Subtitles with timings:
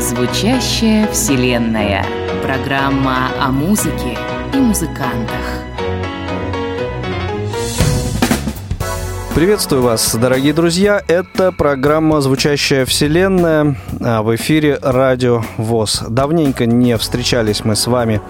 [0.00, 2.04] Звучащая вселенная.
[2.42, 4.18] Программа о музыке
[4.52, 5.68] и музыкантах.
[9.38, 11.00] Приветствую вас, дорогие друзья.
[11.06, 16.04] Это программа «Звучащая вселенная» в эфире «Радио ВОЗ».
[16.08, 18.20] Давненько не встречались мы с вами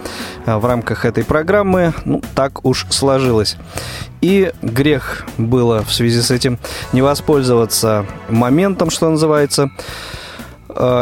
[0.46, 1.92] а, в рамках этой программы.
[2.06, 3.56] Ну, так уж сложилось.
[4.22, 6.58] И грех было в связи с этим
[6.92, 9.68] не воспользоваться моментом, что называется, а,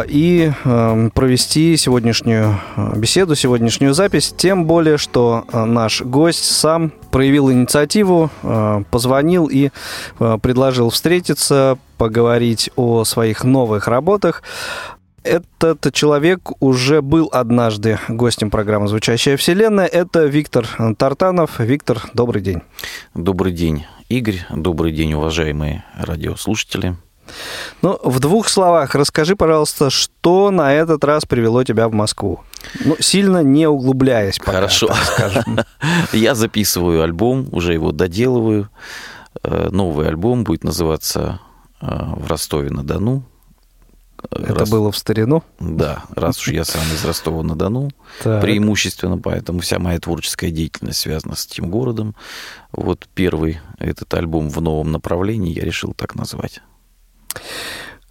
[0.08, 0.52] и
[1.14, 2.58] провести сегодняшнюю
[2.96, 9.70] беседу, сегодняшнюю запись, тем более, что наш гость сам проявил инициативу, э, позвонил и
[10.18, 14.42] э, предложил встретиться, поговорить о своих новых работах.
[15.24, 19.86] Этот человек уже был однажды гостем программы «Звучащая вселенная».
[19.86, 21.58] Это Виктор Тартанов.
[21.58, 22.60] Виктор, добрый день.
[23.14, 24.44] Добрый день, Игорь.
[24.50, 26.96] Добрый день, уважаемые радиослушатели.
[27.82, 32.40] Ну, в двух словах расскажи, пожалуйста, что на этот раз привело тебя в Москву?
[32.84, 34.90] Ну, сильно не углубляясь пока, Хорошо.
[36.12, 38.68] Я записываю альбом, уже его доделываю.
[39.42, 41.40] Э, новый альбом будет называться
[41.80, 43.24] э, «В Ростове-на-Дону».
[44.30, 44.70] Это раз...
[44.70, 45.44] было в старину?
[45.60, 47.90] Да, раз уж я сам из Ростова-на-Дону,
[48.22, 52.16] преимущественно, поэтому вся моя творческая деятельность связана с этим городом.
[52.72, 56.60] Вот первый этот альбом в новом направлении я решил так назвать.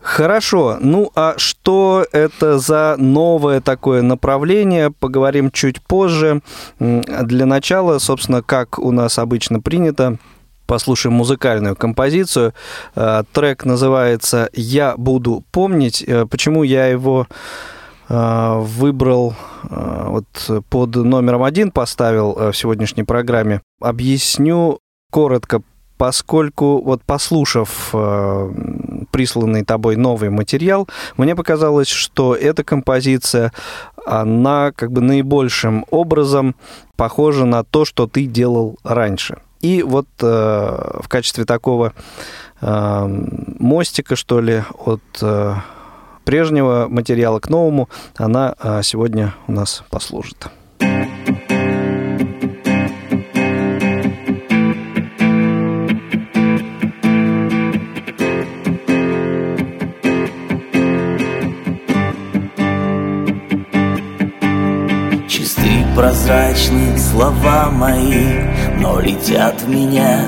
[0.06, 0.78] Хорошо.
[0.80, 6.42] Ну а что это за новое такое направление, поговорим чуть позже.
[6.80, 10.20] Для начала, собственно, как у нас обычно принято,
[10.68, 12.54] послушаем музыкальную композицию.
[12.96, 16.04] Э, трек называется «Я буду помнить».
[16.04, 17.28] Э, почему я его
[18.08, 19.34] э, выбрал
[19.64, 20.28] вот
[20.70, 23.62] под номером один, поставил в сегодняшней программе.
[23.82, 24.78] Объясню
[25.10, 25.64] коротко,
[25.98, 28.52] поскольку вот послушав э,
[29.12, 33.52] присланный тобой новый материал, мне показалось, что эта композиция,
[34.06, 36.56] она как бы наибольшим образом
[36.96, 39.38] похожа на то, что ты делал раньше.
[39.62, 41.94] И вот э, в качестве такого
[42.62, 43.26] э,
[43.60, 45.56] мостика, что ли, от э,
[46.24, 50.50] прежнего материала к новому, она э, сегодня у нас послужит.
[65.96, 68.42] Прозрачны слова мои,
[68.80, 70.20] но летят в меня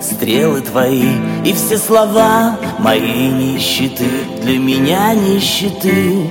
[0.00, 4.04] стрелы твои, и все слова мои нищеты,
[4.42, 6.28] для меня нищеты.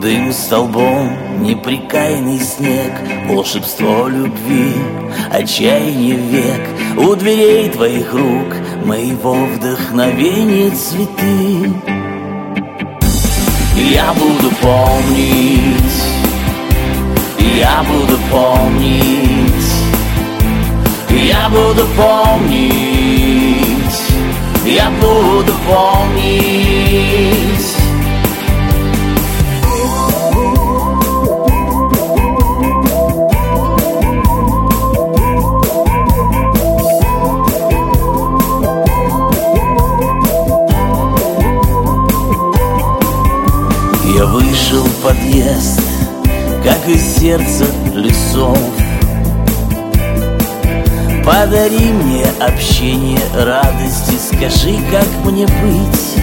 [0.00, 2.92] Дым столбом, неприкаянный снег,
[3.28, 4.74] волшебство любви,
[5.30, 6.60] отчаяние век,
[6.96, 8.54] у дверей твоих рук
[8.84, 11.99] моего вдохновения цветы.
[13.76, 16.04] Я буду помнить,
[17.58, 19.72] я буду помнить,
[21.10, 23.20] я буду помнить,
[24.66, 26.80] я буду помнить.
[45.10, 45.80] Подъезд,
[46.62, 48.58] как из сердца лесов.
[51.24, 56.14] Подари мне общение, радости, скажи, как мне быть.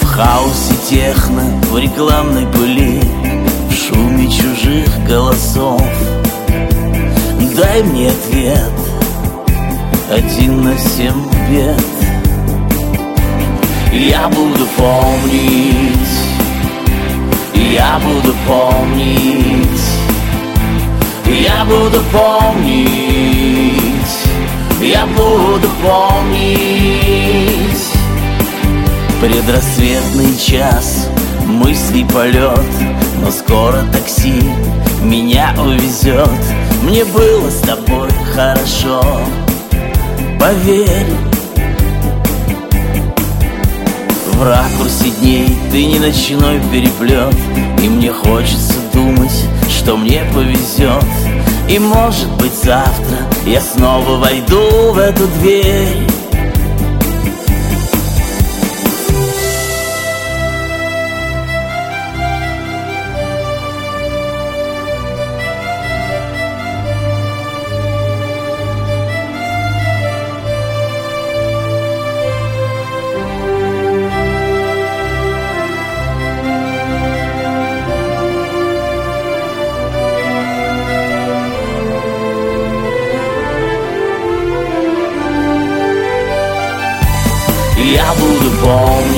[0.00, 3.00] В хаосе техно, в рекламной пыли,
[3.70, 5.82] в шуме чужих голосов.
[7.56, 8.72] Дай мне ответ,
[10.10, 11.97] один на семь бед
[13.92, 15.92] я буду помнить,
[17.54, 19.82] я буду помнить,
[21.26, 22.98] я буду помнить,
[24.80, 26.58] я буду помнить.
[29.20, 31.08] Предрассветный час,
[31.46, 32.60] мысли полет,
[33.20, 34.42] но скоро такси
[35.02, 36.28] меня увезет.
[36.82, 39.02] Мне было с тобой хорошо,
[40.38, 41.27] поверь.
[44.38, 45.48] В ракурсе дней.
[45.72, 47.34] Ты не ночной переплет
[47.82, 49.32] И мне хочется думать,
[49.68, 51.04] что мне повезет.
[51.68, 56.07] И может быть завтра я снова войду в эту дверь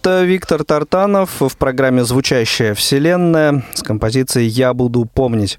[0.00, 5.58] Это Виктор Тартанов в программе «Звучащая вселенная» с композицией «Я буду помнить».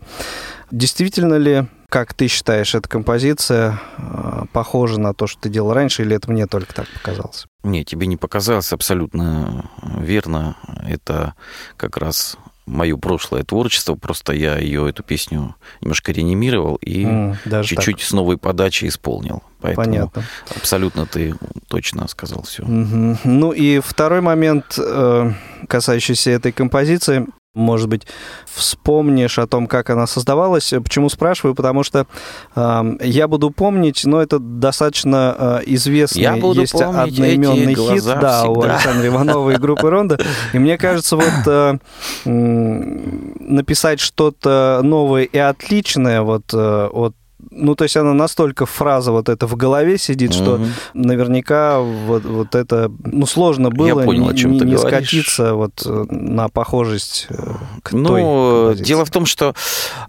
[0.71, 6.01] Действительно ли, как ты считаешь, эта композиция э, похожа на то, что ты делал раньше,
[6.01, 7.45] или это мне только так показалось?
[7.63, 10.57] Не, тебе не показалось абсолютно верно.
[10.89, 11.35] Это
[11.77, 12.35] как раз
[12.65, 18.05] мое прошлое творчество, просто я ее, эту песню, немножко реанимировал и mm, чуть-чуть так.
[18.05, 19.43] с новой подачей исполнил.
[19.61, 20.23] Поэтому Понятно.
[20.55, 21.35] абсолютно ты
[21.67, 22.63] точно сказал все.
[22.63, 23.19] Угу.
[23.23, 25.31] Ну и второй момент, э,
[25.67, 27.27] касающийся этой композиции.
[27.53, 28.07] Может быть,
[28.45, 30.73] вспомнишь о том, как она создавалась.
[30.81, 31.53] Почему спрашиваю?
[31.53, 32.07] Потому что
[32.55, 38.43] э, я буду помнить, но это достаточно э, известный я буду есть одноименный хит, да,
[38.43, 38.43] всегда.
[38.45, 40.17] у Александра Иванова и группы Ронда.
[40.53, 41.77] И мне кажется, вот э,
[42.23, 47.15] написать что-то новое и отличное вот э, от
[47.51, 50.65] ну, то есть она настолько фраза вот эта в голове сидит, что угу.
[50.93, 54.99] наверняка вот, вот это, ну, сложно было Я понял, о чем не, ты не говоришь.
[54.99, 57.35] скатиться вот э, на похожесть э,
[57.83, 59.53] к ну, той дело в том, что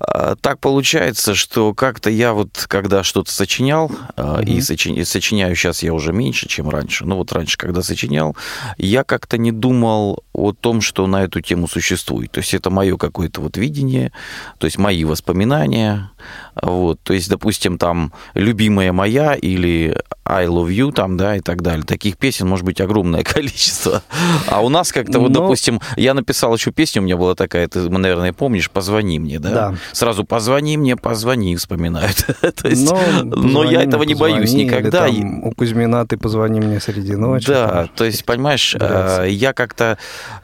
[0.01, 4.41] э, так получается, что как-то я вот, когда что-то сочинял, угу.
[4.43, 8.37] и сочи, сочиняю сейчас я уже меньше, чем раньше, ну, вот раньше, когда сочинял,
[8.79, 12.31] я как-то не думал о том, что на эту тему существует.
[12.31, 14.13] То есть это мое какое-то вот видение,
[14.59, 16.11] то есть мои воспоминания,
[16.55, 21.63] вот, то есть, допустим, там «Любимая моя» или «I love you» там, да, и так
[21.63, 21.83] далее.
[21.83, 24.03] Таких песен может быть огромное количество.
[24.49, 25.41] А у нас как-то, вот, Но...
[25.41, 29.51] допустим, я написал еще песню, у меня была такая, ты, наверное, помнишь, «Позвони мне», да?
[29.51, 29.75] Да.
[29.93, 32.27] Сразу «Позвони мне, позвони», вспоминают.
[32.65, 35.07] есть, но, но я этого не боюсь никогда.
[35.07, 37.47] Там, у Кузьмина «Ты позвони мне среди ночи».
[37.47, 38.77] Да, то есть, понимаешь.
[38.79, 39.97] Э, я как-то...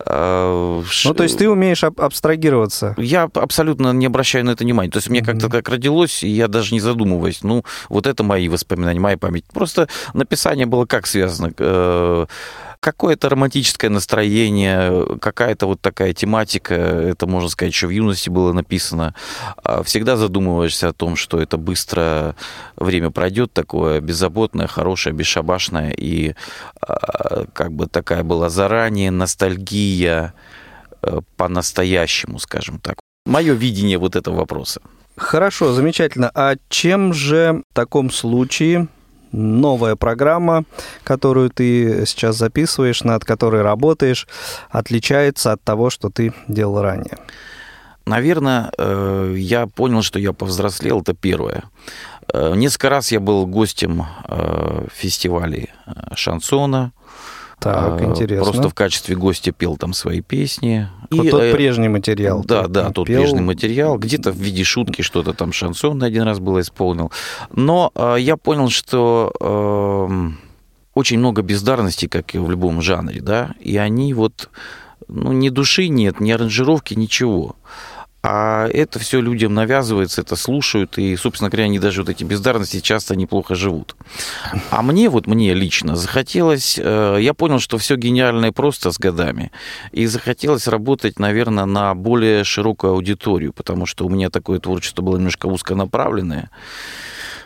[0.06, 2.94] Э, ну, то есть ты умеешь абстрагироваться?
[2.96, 4.90] Я абсолютно не обращаю на это внимания.
[4.90, 8.48] То есть мне как-то как родилось и я даже не задумываясь, ну, вот это мои
[8.48, 9.44] воспоминания, моя память.
[9.52, 11.52] Просто написание было как связано?
[11.58, 12.26] Э,
[12.80, 19.14] какое-то романтическое настроение, какая-то вот такая тематика, это, можно сказать, еще в юности было написано.
[19.62, 22.36] А всегда задумываешься о том, что это быстро
[22.76, 26.34] время пройдет, такое беззаботное, хорошее, бесшабашное, и
[26.80, 30.34] а, как бы такая была заранее ностальгия
[31.02, 33.00] э, по-настоящему, скажем так.
[33.26, 34.80] Мое видение вот этого вопроса.
[35.18, 36.30] Хорошо, замечательно.
[36.34, 38.86] А чем же в таком случае
[39.32, 40.64] новая программа,
[41.02, 44.28] которую ты сейчас записываешь, над которой работаешь,
[44.70, 47.18] отличается от того, что ты делал ранее?
[48.06, 51.64] Наверное, э, я понял, что я повзрослел, это первое.
[52.32, 55.70] Э, несколько раз я был гостем э, фестивалей
[56.14, 56.92] шансона,
[57.60, 58.44] так, а, интересно.
[58.44, 60.88] Просто в качестве гостя пел там свои песни.
[61.10, 62.44] Вот и, тот э, прежний материал.
[62.44, 63.20] Да, да, тот пел...
[63.20, 63.98] прежний материал.
[63.98, 67.10] Где-то в виде шутки что-то там шансон один раз было исполнил.
[67.52, 70.30] Но э, я понял, что э,
[70.94, 74.50] очень много бездарности, как и в любом жанре, да, и они вот,
[75.08, 77.56] ну, ни души нет, ни аранжировки, ничего.
[78.20, 82.80] А это все людям навязывается, это слушают, и, собственно говоря, они даже вот эти бездарности
[82.80, 83.94] часто неплохо живут.
[84.70, 89.52] А мне, вот мне лично захотелось, э, я понял, что все гениальное просто с годами,
[89.92, 95.16] и захотелось работать, наверное, на более широкую аудиторию, потому что у меня такое творчество было
[95.16, 96.50] немножко узконаправленное.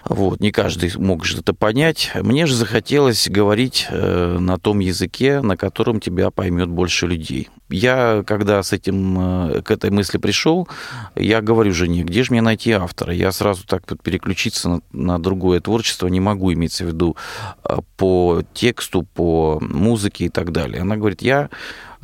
[0.04, 2.10] Вот, не каждый мог что-то понять.
[2.14, 7.48] Мне же захотелось говорить э, на том языке, на котором тебя поймет больше людей.
[7.68, 10.68] Я, когда с этим, э, к этой мысли пришел,
[11.14, 13.14] я говорю жене, где же мне найти автора?
[13.14, 17.16] Я сразу так вот переключиться на, на другое творчество не могу, иметься в виду
[17.64, 20.82] э, по тексту, по музыке и так далее.
[20.82, 21.48] Она говорит, я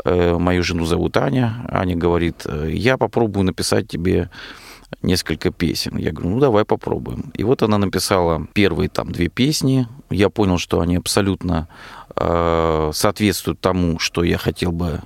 [0.05, 1.67] мою жену зовут Аня.
[1.69, 4.31] Аня говорит, я попробую написать тебе
[5.03, 5.97] несколько песен.
[5.97, 7.33] Я говорю, ну давай попробуем.
[7.35, 9.87] И вот она написала первые там две песни.
[10.11, 11.69] Я понял, что они абсолютно
[12.17, 15.01] э, соответствуют тому, что я хотел бы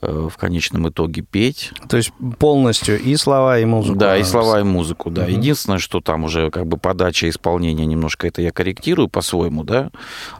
[0.00, 1.72] в конечном итоге петь.
[1.88, 3.98] То есть полностью и слова, и музыку.
[3.98, 5.22] Да, и слова, и музыку, да.
[5.22, 5.30] Угу.
[5.30, 9.90] Единственное, что там уже как бы подача исполнения немножко это я корректирую по-своему, да.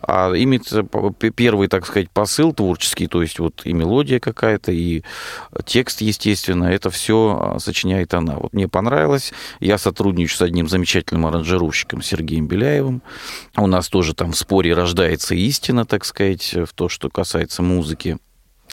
[0.03, 0.63] А именно
[1.35, 5.03] первый, так сказать, посыл творческий, то есть вот и мелодия какая-то, и
[5.65, 8.37] текст, естественно, это все а, сочиняет она.
[8.37, 9.33] Вот мне понравилось.
[9.61, 13.03] Я сотрудничаю с одним замечательным аранжировщиком Сергеем Беляевым.
[13.57, 18.19] У нас тоже там в споре рождается истина, так сказать, в то, что касается музыки.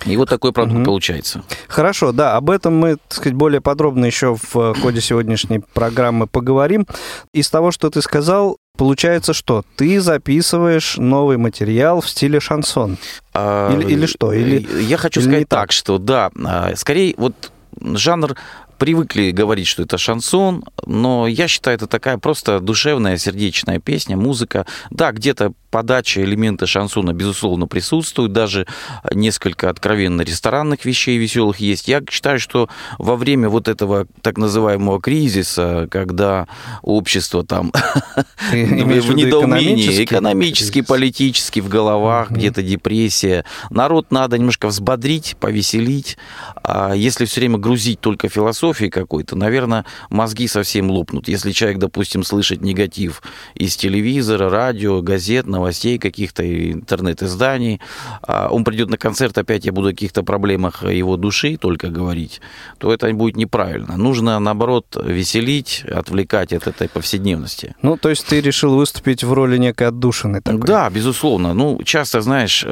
[0.05, 0.85] И вот такой продукт угу.
[0.85, 1.43] получается.
[1.67, 6.85] Хорошо, да, об этом мы, так сказать, более подробно еще в ходе сегодняшней программы поговорим.
[7.33, 9.63] Из того, что ты сказал, получается что?
[9.75, 12.97] Ты записываешь новый материал в стиле шансон?
[13.33, 14.33] А, или, или что?
[14.33, 18.35] Или, я хочу или сказать так, так, что да, а, скорее вот жанр
[18.77, 24.65] привыкли говорить, что это шансон, но я считаю, это такая просто душевная, сердечная песня, музыка.
[24.89, 28.65] Да, где-то подача, элементы шансона, безусловно, присутствуют, даже
[29.13, 31.89] несколько откровенно ресторанных вещей веселых есть.
[31.89, 36.47] Я считаю, что во время вот этого так называемого кризиса, когда
[36.81, 37.73] общество там
[38.51, 46.17] в недоумении, экономически, политически, в головах, где-то депрессия, народ надо немножко взбодрить, повеселить.
[46.63, 51.27] А если все время грузить только философией какой-то, наверное, мозги совсем лопнут.
[51.27, 53.21] Если человек, допустим, слышит негатив
[53.55, 57.81] из телевизора, радио, газет, новостей каких-то, интернет-изданий.
[58.21, 62.41] А он придет на концерт, опять я буду о каких-то проблемах его души только говорить,
[62.77, 63.97] то это будет неправильно.
[63.97, 67.75] Нужно, наоборот, веселить, отвлекать от этой повседневности.
[67.81, 70.67] Ну, то есть ты решил выступить в роли некой отдушины такой?
[70.67, 71.53] Да, безусловно.
[71.53, 72.65] Ну, часто, знаешь,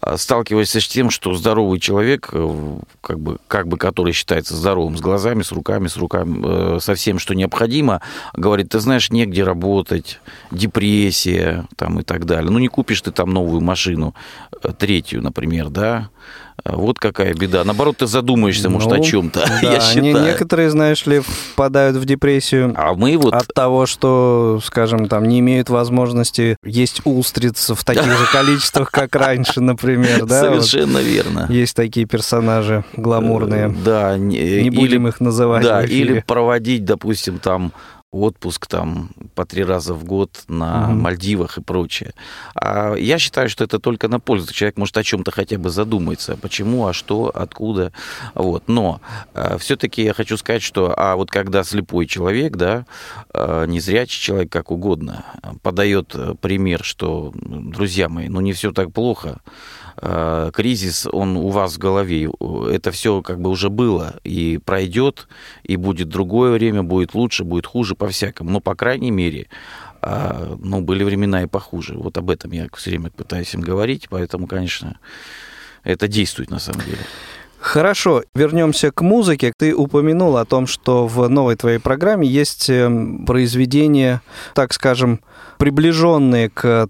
[0.00, 4.96] а, сталкиваешься с тем, что здоровый человек, э, как бы, как бы который считается здоровым,
[4.96, 8.00] с глазами, с руками, с руками, э, со всем, что необходимо,
[8.34, 12.50] говорит, ты знаешь, негде работать, депрессия там, и так далее.
[12.50, 14.14] Ну, не купишь ты там новую машину,
[14.78, 16.10] третью, например, да,
[16.64, 17.64] вот какая беда.
[17.64, 19.40] Наоборот, ты задумаешься, может, ну, о чем-то.
[19.62, 20.24] Да, я считаю.
[20.24, 23.34] некоторые, знаешь ли, впадают в депрессию а мы вот...
[23.34, 29.14] от того, что, скажем, там не имеют возможности есть устриц в таких же количествах, как
[29.14, 30.26] раньше, например.
[30.26, 30.40] Да?
[30.40, 31.46] Совершенно верно.
[31.48, 33.68] Есть такие персонажи гламурные.
[33.84, 34.16] Да.
[34.16, 35.64] Не будем их называть.
[35.64, 37.72] Да, или проводить, допустим, там
[38.10, 40.94] отпуск там по три раза в год на угу.
[40.94, 42.14] Мальдивах и прочее.
[42.54, 44.52] А я считаю, что это только на пользу.
[44.52, 46.36] Человек может о чем-то хотя бы задуматься.
[46.36, 47.92] Почему, а что, откуда.
[48.34, 48.64] Вот.
[48.66, 49.00] Но
[49.34, 52.86] э, все-таки я хочу сказать, что а вот когда слепой человек, да,
[53.34, 55.24] э, незрячий человек, как угодно,
[55.62, 59.40] подает э, пример, что, друзья мои, ну не все так плохо,
[60.00, 62.30] Э, кризис, он у вас в голове.
[62.70, 65.28] Это все как бы уже было и пройдет,
[65.64, 68.50] и будет другое время, будет лучше, будет хуже по-всякому.
[68.50, 69.48] Но, по крайней мере,
[70.02, 71.94] э, ну, были времена и похуже.
[71.94, 74.98] Вот об этом я все время пытаюсь им говорить, поэтому, конечно,
[75.82, 76.98] это действует на самом деле.
[77.58, 79.52] Хорошо, вернемся к музыке.
[79.58, 84.22] Ты упомянул о том, что в новой твоей программе есть эм, произведения,
[84.54, 85.20] так скажем,
[85.58, 86.88] приближенные к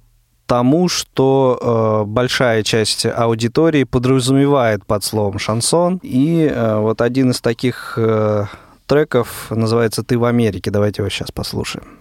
[0.48, 6.00] тому, что э, большая часть аудитории подразумевает под словом шансон.
[6.02, 8.46] И э, вот один из таких э,
[8.86, 10.70] треков называется «Ты в Америке».
[10.70, 11.97] Давайте его сейчас послушаем.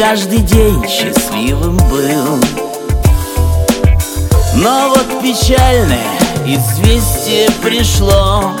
[0.00, 0.82] Каждый день.
[0.88, 2.40] Счастливым был.
[4.54, 8.52] Но вот печальное известие пришло.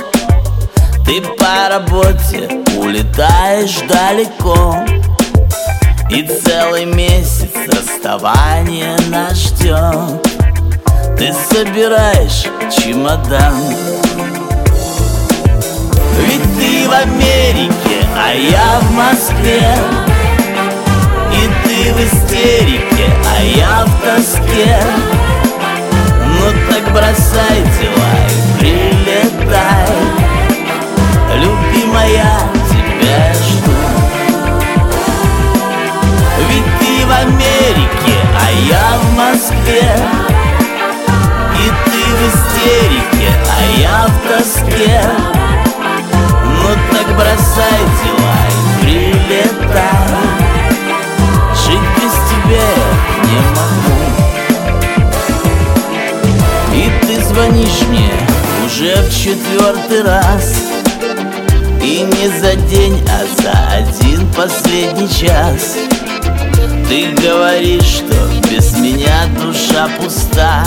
[1.06, 4.76] Ты по работе улетаешь далеко.
[6.10, 10.22] И целый месяц расставание нас ждет.
[11.16, 13.54] Ты собираешь чемодан.
[16.18, 20.09] Ведь ты в Америке, а я в Москве
[21.70, 24.76] ты в истерике, а я в тоске.
[26.26, 29.86] Ну так бросай дела и прилетай.
[31.36, 33.78] Любимая, тебя жду.
[36.48, 39.94] Ведь ты в Америке, а я в Москве.
[41.54, 45.00] И ты в истерике, а я в тоске.
[46.44, 50.39] Ну так бросай дела и прилетай
[52.50, 52.62] тебя
[53.24, 53.98] не могу.
[56.74, 58.12] И ты звонишь мне
[58.66, 60.54] уже в четвертый раз.
[61.82, 65.76] И не за день, а за один последний час.
[66.88, 68.16] Ты говоришь, что
[68.50, 70.66] без меня душа пуста.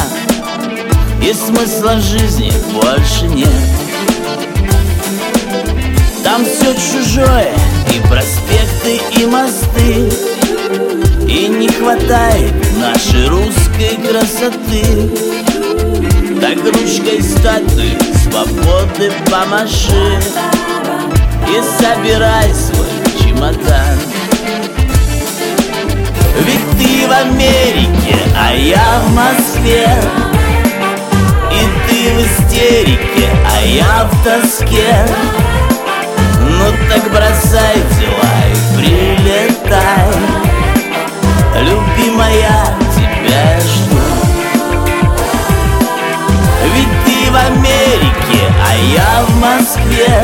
[1.21, 3.49] И смысла жизни больше нет.
[6.23, 7.53] Там все чужое,
[7.93, 10.09] и проспекты, и мосты
[11.33, 15.09] И не хватает нашей русской красоты.
[16.39, 20.19] Так ручкой статуи свободы помаши
[21.49, 22.87] И собирай свой
[23.19, 23.97] чемодан.
[26.45, 29.89] Ведь ты в Америке, а я в Москве.
[31.51, 35.07] И ты в истерике, а я в тоске.
[36.41, 40.32] Ну так бросай дела и прилетай
[41.55, 43.97] Любимая, тебя жду.
[46.73, 50.23] Ведь ты в Америке, а я в Москве.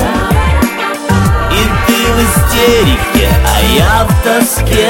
[1.51, 4.89] И ты в истерике, а я в тоске.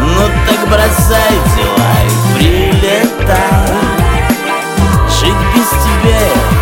[0.00, 3.76] Ну так бросай дела и прилетай.
[5.08, 6.55] Жить без тебя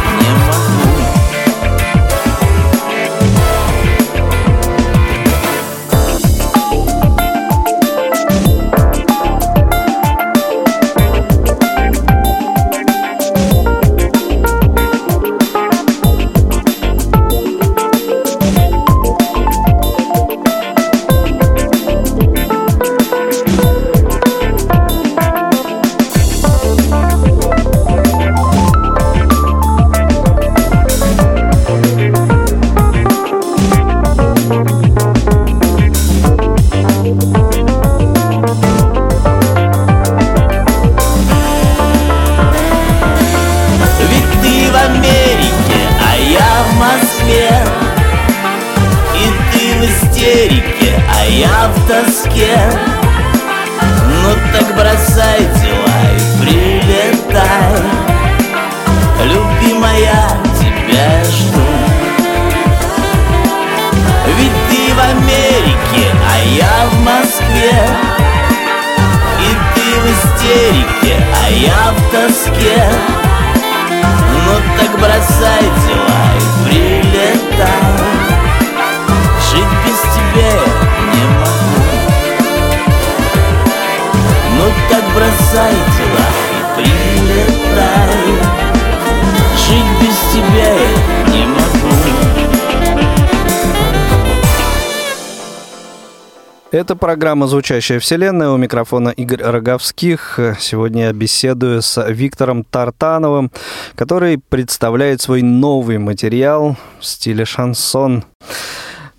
[97.15, 98.51] программа «Звучащая вселенная».
[98.51, 100.41] У микрофона Игорь Роговских.
[100.59, 103.53] Сегодня я беседую с Виктором Тартановым,
[103.95, 108.25] который представляет свой новый материал в стиле шансон.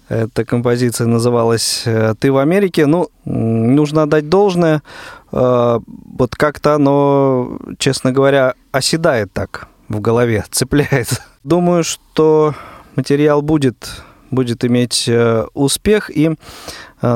[0.10, 2.86] Эта композиция называлась э, «Ты в Америке».
[2.86, 4.84] Ну, нужно отдать должное.
[5.32, 5.80] Э,
[6.18, 11.22] Вот как-то оно, честно говоря, оседает так в голове, цепляет.
[11.46, 12.56] Думаю, что
[12.98, 16.36] материал будет, будет иметь э, успех и,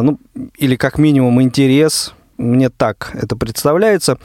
[0.02, 0.19] ну,
[0.58, 2.13] или как минимум интерес.
[2.38, 4.17] Мне так это представляется.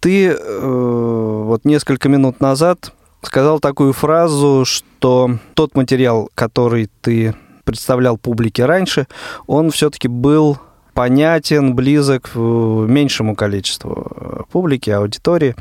[0.00, 8.18] Ты э, вот несколько минут назад сказал такую фразу, что тот материал, который ты представлял
[8.18, 9.06] публике раньше,
[9.46, 10.58] он все-таки был
[10.92, 15.56] понятен, близок э, меньшему количеству э, публики, аудитории.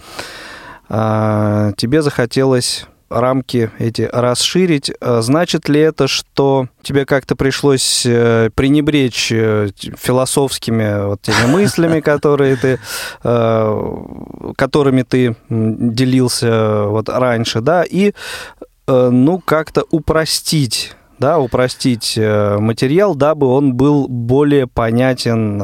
[0.89, 4.91] А, Тебе захотелось рамки эти расширить.
[4.99, 11.99] А Значит ли это, что тебе как-то пришлось э, пренебречь э, философскими вот теми мыслями,
[12.02, 12.80] которые ты,
[13.23, 13.95] э,
[14.58, 18.13] которыми ты делился вот раньше, да, и
[18.86, 25.63] ну как-то упростить да, упростить материал, дабы он был более понятен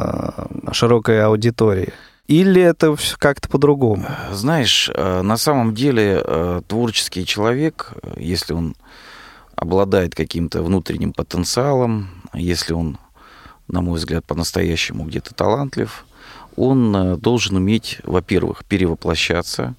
[0.72, 1.92] широкой аудитории?
[2.30, 4.06] Или это как-то по-другому?
[4.32, 8.76] Знаешь, э, на самом деле э, творческий человек, э, если он
[9.56, 13.00] обладает каким-то внутренним потенциалом, если он,
[13.68, 16.06] на мой взгляд, по-настоящему где-то талантлив,
[16.56, 19.74] он должен уметь, во-первых, перевоплощаться,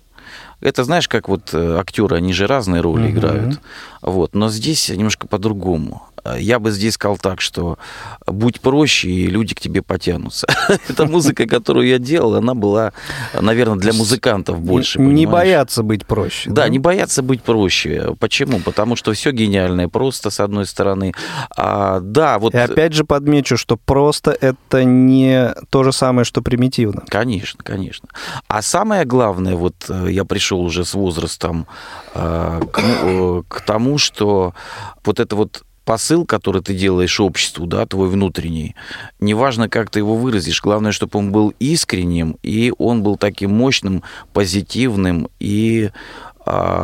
[0.61, 3.13] Это знаешь, как вот актеры, они же разные роли угу.
[3.13, 3.61] играют.
[4.03, 4.35] Вот.
[4.35, 6.03] Но здесь немножко по-другому.
[6.39, 7.79] Я бы здесь сказал так, что
[8.27, 10.47] будь проще, и люди к тебе потянутся.
[10.89, 12.93] Эта музыка, которую я делал, она была,
[13.39, 15.01] наверное, для музыкантов больше.
[15.01, 16.51] Не бояться быть проще.
[16.51, 18.15] Да, не бояться быть проще.
[18.19, 18.61] Почему?
[18.61, 21.13] Потому что все гениальное просто, с одной стороны.
[21.57, 22.55] А, да, вот...
[22.55, 27.03] И опять же подмечу, что просто это не то же самое, что примитивно.
[27.09, 28.09] Конечно, конечно.
[28.49, 31.67] А самое главное, вот э, я пришел уже с возрастом
[32.15, 34.55] э, к, э, к тому, что
[35.05, 38.77] вот это вот посыл, который ты делаешь обществу, да, твой внутренний,
[39.19, 44.05] неважно, как ты его выразишь, главное, чтобы он был искренним, и он был таким мощным,
[44.33, 45.91] позитивным и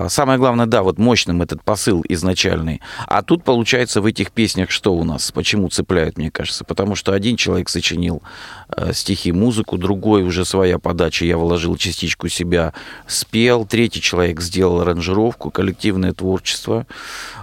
[0.09, 2.81] самое главное, да, вот мощным этот посыл изначальный.
[3.07, 5.33] А тут, получается, в этих песнях что у нас?
[5.33, 6.64] Почему цепляют, мне кажется?
[6.64, 8.22] Потому что один человек сочинил
[8.68, 12.72] э, стихи, музыку, другой уже своя подача, я вложил частичку себя,
[13.07, 16.87] спел, третий человек сделал аранжировку, коллективное творчество.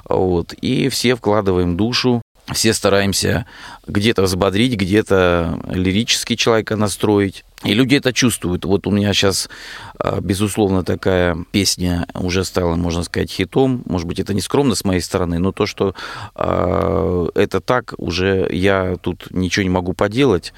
[0.07, 3.45] Вот, и все вкладываем душу, все стараемся
[3.88, 7.45] где-то взбодрить, где-то лирически человека настроить.
[7.63, 8.65] И люди это чувствуют.
[8.65, 9.49] Вот у меня сейчас,
[9.97, 13.84] а, безусловно, такая песня уже стала, можно сказать, хитом.
[13.86, 15.95] Может быть, это не скромно с моей стороны, но то, что
[16.36, 20.53] э, это так, уже я тут ничего не могу поделать.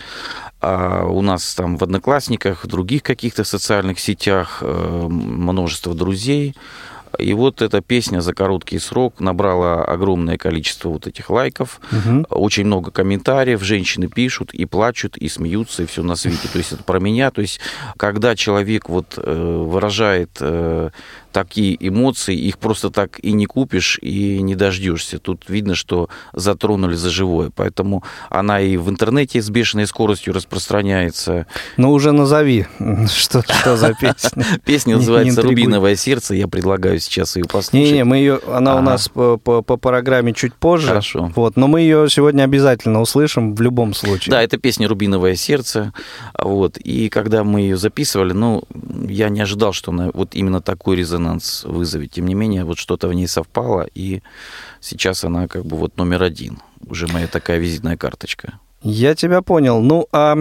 [0.62, 6.56] А у нас там в Одноклассниках, в других каких-то социальных сетях э, множество друзей,
[7.20, 12.26] и вот эта песня за короткий срок набрала огромное количество вот этих лайков, угу.
[12.30, 16.48] очень много комментариев, женщины пишут и плачут, и смеются, и все на свете.
[16.52, 17.32] То есть это про меня.
[17.32, 17.60] То есть
[17.98, 20.90] когда человек вот э, выражает э,
[21.36, 25.20] такие эмоции, их просто так и не купишь, и не дождешься.
[25.20, 27.52] Тут видно, что затронули за живое.
[27.54, 31.46] Поэтому она и в интернете с бешеной скоростью распространяется.
[31.76, 32.68] Ну, уже назови,
[33.14, 34.46] что, что за песня.
[34.64, 36.36] Песня называется «Рубиновое сердце».
[36.36, 37.74] Я предлагаю сейчас ее послушать.
[37.74, 40.88] Не-не, мы ее, она у нас по, по, по программе чуть позже.
[40.88, 41.34] Хорошо.
[41.36, 44.32] Вот, но мы ее сегодня обязательно услышим в любом случае.
[44.32, 45.92] Да, это песня «Рубиновое сердце».
[46.40, 48.64] Вот, и когда мы ее записывали, ну,
[49.10, 52.12] я не ожидал, что она вот именно такой резонанс резонанс вызовет.
[52.12, 54.22] Тем не менее, вот что-то в ней совпало, и
[54.80, 56.60] сейчас она как бы вот номер один.
[56.88, 58.60] Уже моя такая визитная карточка.
[58.82, 59.82] Я тебя понял.
[59.82, 60.36] Ну, а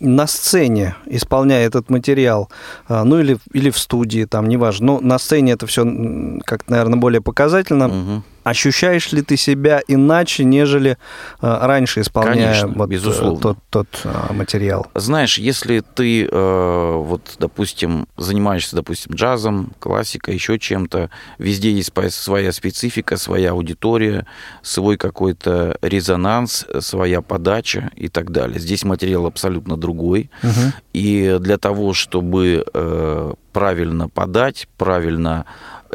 [0.00, 2.48] на сцене, исполняя этот материал,
[2.88, 5.84] а, ну или, или в студии, там, неважно, но на сцене это все
[6.44, 7.88] как-то, наверное, более показательно.
[7.88, 10.96] Угу ощущаешь ли ты себя иначе, нежели э,
[11.40, 13.40] раньше исполняя Конечно, вот, э, безусловно.
[13.40, 14.86] тот, тот э, материал?
[14.94, 23.16] Знаешь, если ты, вот, допустим, занимаешься, допустим, джазом, классикой, еще чем-то, везде есть своя специфика,
[23.16, 24.26] своя аудитория,
[24.62, 28.58] свой какой-то резонанс, своя подача и так далее.
[28.58, 30.30] Здесь материал абсолютно другой.
[30.42, 30.72] Угу.
[30.92, 32.64] И для того, чтобы
[33.52, 35.46] правильно подать, правильно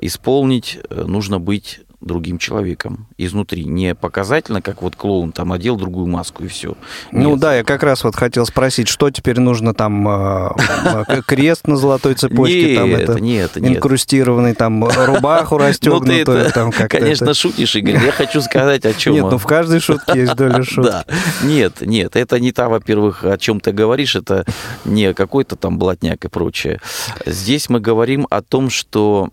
[0.01, 3.65] исполнить, нужно быть другим человеком изнутри.
[3.65, 6.75] Не показательно, как вот клоун там одел другую маску и все.
[7.11, 7.39] Ну Нет.
[7.39, 12.13] да, я как раз вот хотел спросить, что теперь нужно там э, крест на золотой
[12.13, 16.51] цепочке, там это инкрустированный там рубаху расстегнутую.
[16.55, 17.97] Ну ты, конечно, шутишь, Игорь.
[18.03, 19.15] Я хочу сказать о чем.
[19.15, 20.91] Нет, ну в каждой шутке есть доля шутки.
[20.91, 21.05] Да.
[21.43, 24.45] Нет, нет, это не та, во-первых, о чем ты говоришь, это
[24.85, 26.79] не какой-то там блатняк и прочее.
[27.25, 29.29] Здесь мы говорим о том, что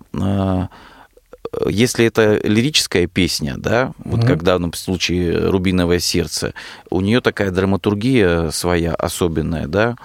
[1.68, 4.26] если это лирическая песня, да, вот mm-hmm.
[4.26, 6.54] как в данном случае «Рубиновое сердце»,
[6.90, 9.96] у нее такая драматургия своя особенная, да,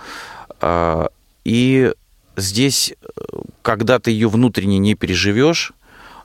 [0.60, 1.10] а,
[1.46, 1.94] и
[2.36, 2.94] здесь,
[3.62, 5.74] когда ты ее внутренне не переживешь,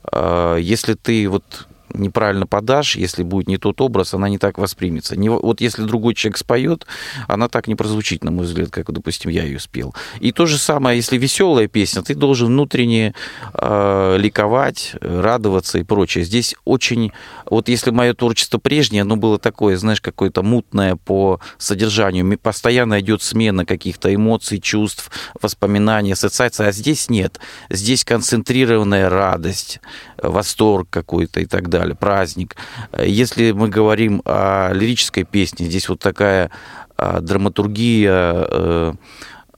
[0.05, 5.17] а, если ты вот неправильно подашь, если будет не тот образ, она не так воспримется.
[5.17, 6.87] Не, вот если другой человек споет,
[7.29, 9.95] она так не прозвучит, на мой взгляд, как, допустим, я ее спел.
[10.21, 13.15] И то же самое, если веселая песня, ты должен внутренне
[13.55, 16.25] э, ликовать, радоваться и прочее.
[16.25, 17.13] Здесь очень...
[17.51, 23.23] Вот если мое творчество прежнее, оно было такое, знаешь, какое-то мутное по содержанию, постоянно идет
[23.23, 27.41] смена каких-то эмоций, чувств, воспоминаний, ассоциаций, а здесь нет.
[27.69, 29.81] Здесь концентрированная радость,
[30.23, 32.57] восторг какой-то и так далее, праздник.
[32.99, 36.51] Если мы говорим о лирической песне, здесь вот такая
[36.97, 38.93] а, драматургия э,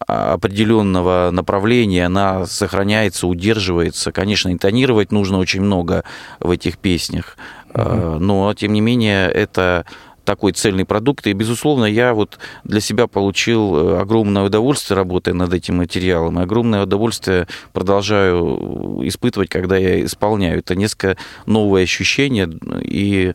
[0.07, 4.13] определенного направления, она сохраняется, удерживается.
[4.13, 6.05] Конечно, интонировать нужно очень много
[6.41, 7.37] в этих песнях,
[7.69, 8.19] mm-hmm.
[8.19, 9.87] но, тем не менее, это
[10.25, 11.27] такой цельный продукт.
[11.27, 16.43] И, безусловно, я вот для себя получил э, огромное удовольствие, работая над этим материалом, и
[16.43, 20.59] огромное удовольствие продолжаю испытывать, когда я исполняю.
[20.59, 22.51] Это несколько новые ощущения
[22.83, 23.35] и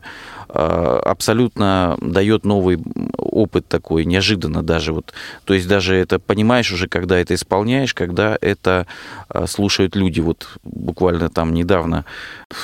[0.52, 2.78] абсолютно дает новый
[3.16, 5.12] опыт такой, неожиданно даже вот,
[5.44, 8.86] то есть даже это понимаешь уже, когда это исполняешь, когда это
[9.28, 12.04] а, слушают люди, вот буквально там недавно,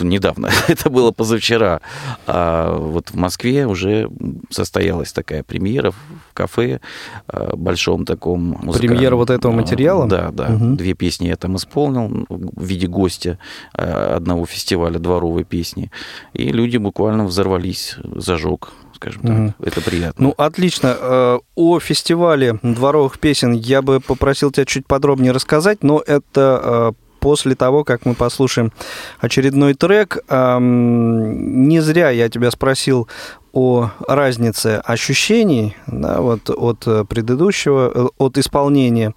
[0.01, 1.81] недавно, это было позавчера,
[2.27, 4.11] а вот в Москве уже
[4.51, 5.97] состоялась такая премьера в
[6.35, 6.81] кафе
[7.29, 8.73] а, большом таком.
[8.73, 10.07] Премьера вот этого материала?
[10.07, 10.77] Да, да, угу.
[10.77, 13.39] две песни я там исполнил в виде гостя
[13.73, 15.91] одного фестиваля дворовой песни,
[16.33, 17.76] и люди буквально взорвались,
[18.17, 19.31] зажег скажем так.
[19.31, 19.53] Mm.
[19.61, 20.25] Это приятно.
[20.27, 20.97] Ну, отлично.
[20.99, 26.93] Э, о фестивале дворовых песен я бы попросил тебя чуть подробнее рассказать, но это э,
[27.21, 28.73] после того, как мы послушаем
[29.21, 30.19] очередной трек.
[30.29, 33.09] Не зря я тебя спросил
[33.53, 39.15] о разнице ощущений да, вот, от предыдущего, э, от исполнения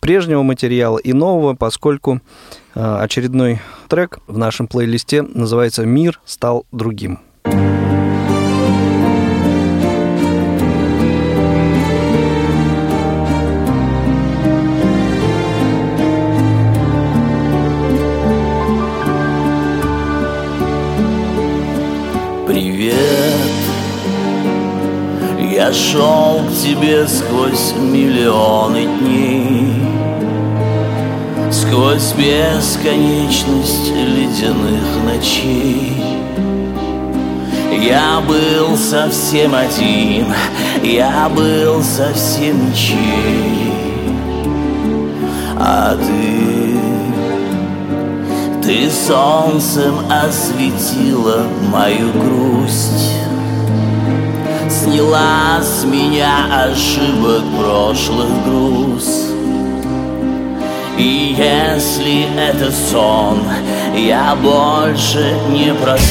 [0.00, 2.20] прежнего материала и нового, поскольку
[2.74, 7.20] очередной трек в нашем плейлисте называется «Мир стал другим».
[25.90, 29.74] Шел к тебе сквозь миллионы дней.
[31.50, 36.02] Сквозь бесконечность ледяных ночей.
[37.82, 40.32] Я был совсем один,
[40.84, 43.72] я был совсем ничей
[45.58, 46.78] А ты,
[48.62, 51.42] ты солнцем осветила
[51.72, 53.22] мою грусть
[54.82, 59.28] Сняла с меня ошибок прошлых груз.
[60.98, 63.44] И если это сон,
[63.94, 66.02] я больше не проснусь.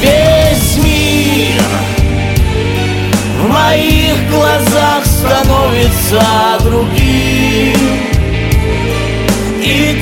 [0.00, 1.62] Весь мир
[3.42, 6.22] в моих глазах становится
[6.62, 7.80] другим.
[9.60, 10.00] И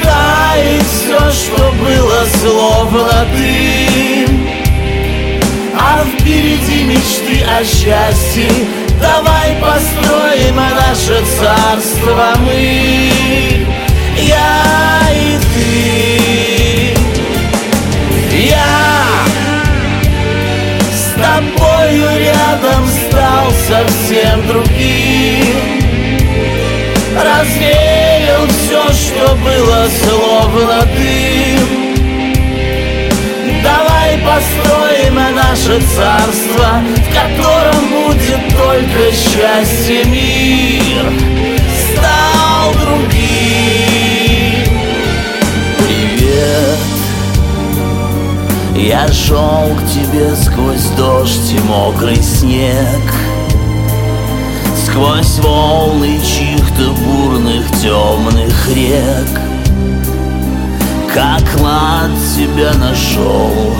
[0.58, 4.48] тает все, что было словно дым
[5.78, 8.50] А впереди мечты о счастье.
[9.00, 13.66] Давай построим наше царство мы.
[14.16, 16.96] Я и ты.
[18.36, 19.04] Я
[20.92, 25.68] с тобою рядом стал совсем другим
[28.38, 31.68] Развеял все, что было словно дым.
[33.62, 41.04] Давай построим наше царство В котором будет только счастье Мир.
[41.92, 43.08] Стал другим.
[45.78, 46.78] Привет.
[48.76, 53.02] Я шел к тебе сквозь дождь и мокрый снег
[54.90, 59.28] Сквозь волны чьих-то бурных темных рек.
[61.12, 63.74] Как клад тебя нашел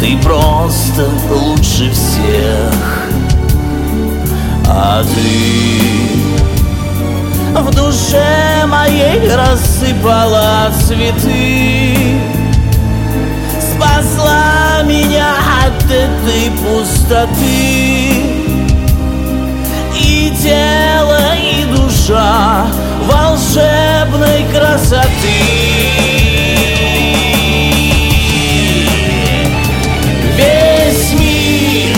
[0.00, 3.08] Ты просто лучше всех.
[4.66, 5.74] А ты
[7.60, 12.20] в душе моей рассыпала цветы
[13.60, 15.34] Спасла меня
[15.66, 18.43] от этой пустоты
[20.44, 22.66] тело, и душа
[23.10, 25.08] волшебной красоты.
[30.36, 31.96] Весь мир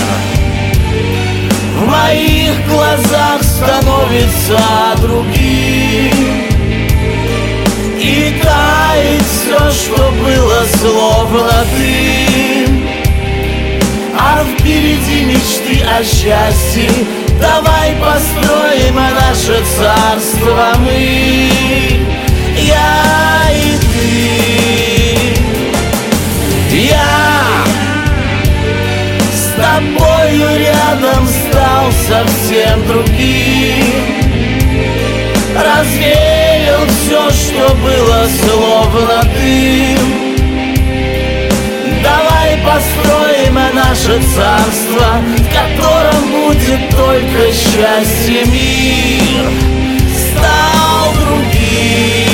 [1.75, 4.61] в моих глазах становится
[5.01, 6.15] другим
[7.99, 12.87] И тает все, что было словно дым
[14.19, 16.91] А впереди мечты о счастье
[17.41, 22.01] Давай построим наше царство мы.
[22.57, 24.37] Я и ты.
[26.77, 27.65] Я
[29.33, 33.85] с тобою рядом стал совсем другим.
[35.55, 40.27] Развеял все, что было словно дым.
[42.03, 45.86] Давай построим наше царство В котором
[46.67, 49.47] будет только счастье Мир
[50.13, 52.26] стал другим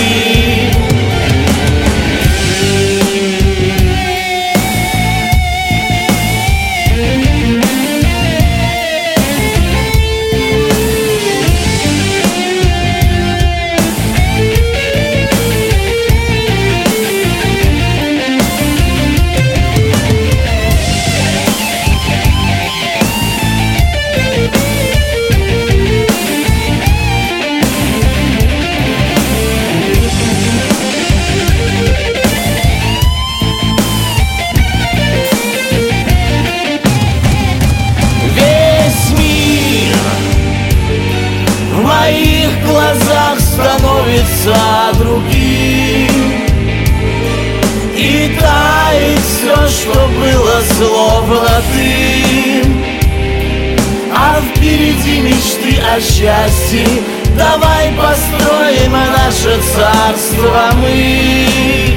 [56.72, 57.02] счастье
[57.36, 61.96] Давай построим наше царство мы.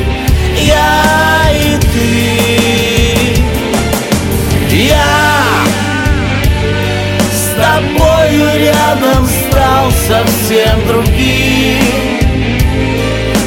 [0.57, 3.35] Я и ты.
[4.71, 5.65] Я
[7.31, 11.79] с тобою рядом стал совсем другим.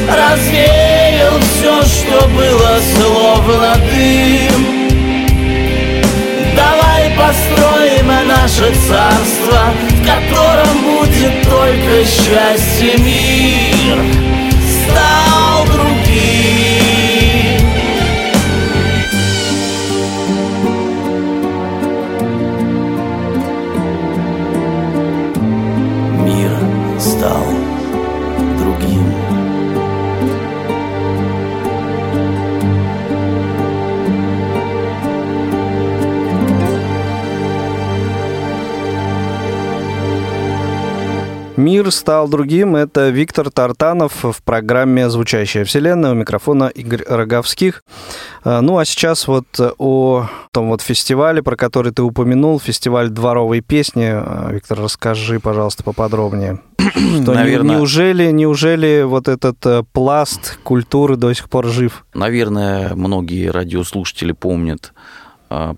[0.08, 4.47] Развеял все, что было словно дым
[7.38, 13.98] Построим наше царство В котором будет только счастье Мир.
[14.84, 16.17] Стал другим
[41.58, 42.76] Мир стал другим.
[42.76, 46.12] Это Виктор Тартанов в программе «Звучащая вселенная».
[46.12, 47.82] У микрофона Игорь Роговских.
[48.44, 53.60] А, ну, а сейчас вот о том вот фестивале, про который ты упомянул, фестиваль дворовой
[53.60, 54.08] песни.
[54.08, 56.60] А, Виктор, расскажи, пожалуйста, поподробнее.
[56.78, 57.78] Что, Наверное...
[57.78, 62.06] Неужели, неужели вот этот э, пласт культуры до сих пор жив?
[62.14, 64.92] Наверное, многие радиослушатели помнят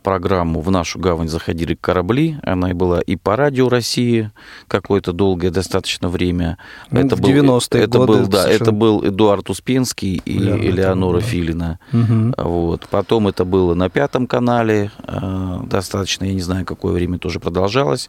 [0.02, 2.38] программу «В нашу гавань заходили корабли».
[2.42, 4.30] Она была и по радио России
[4.68, 6.58] какое-то долгое достаточно время.
[6.90, 8.12] Ну, это в 90-е это годы.
[8.12, 8.62] Был, да, совершенно...
[8.62, 11.24] это был Эдуард Успенский и да, Элеонора да.
[11.24, 11.78] Филина.
[11.92, 12.34] Угу.
[12.36, 12.88] Вот.
[12.90, 14.90] Потом это было на Пятом канале.
[15.04, 18.08] А, достаточно, я не знаю, какое время тоже продолжалось.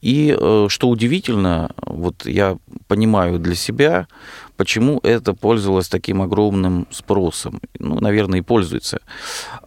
[0.00, 2.56] И э, что удивительно, вот я
[2.88, 4.06] понимаю для себя,
[4.62, 7.60] Почему это пользовалось таким огромным спросом?
[7.80, 9.00] Ну, наверное, и пользуется.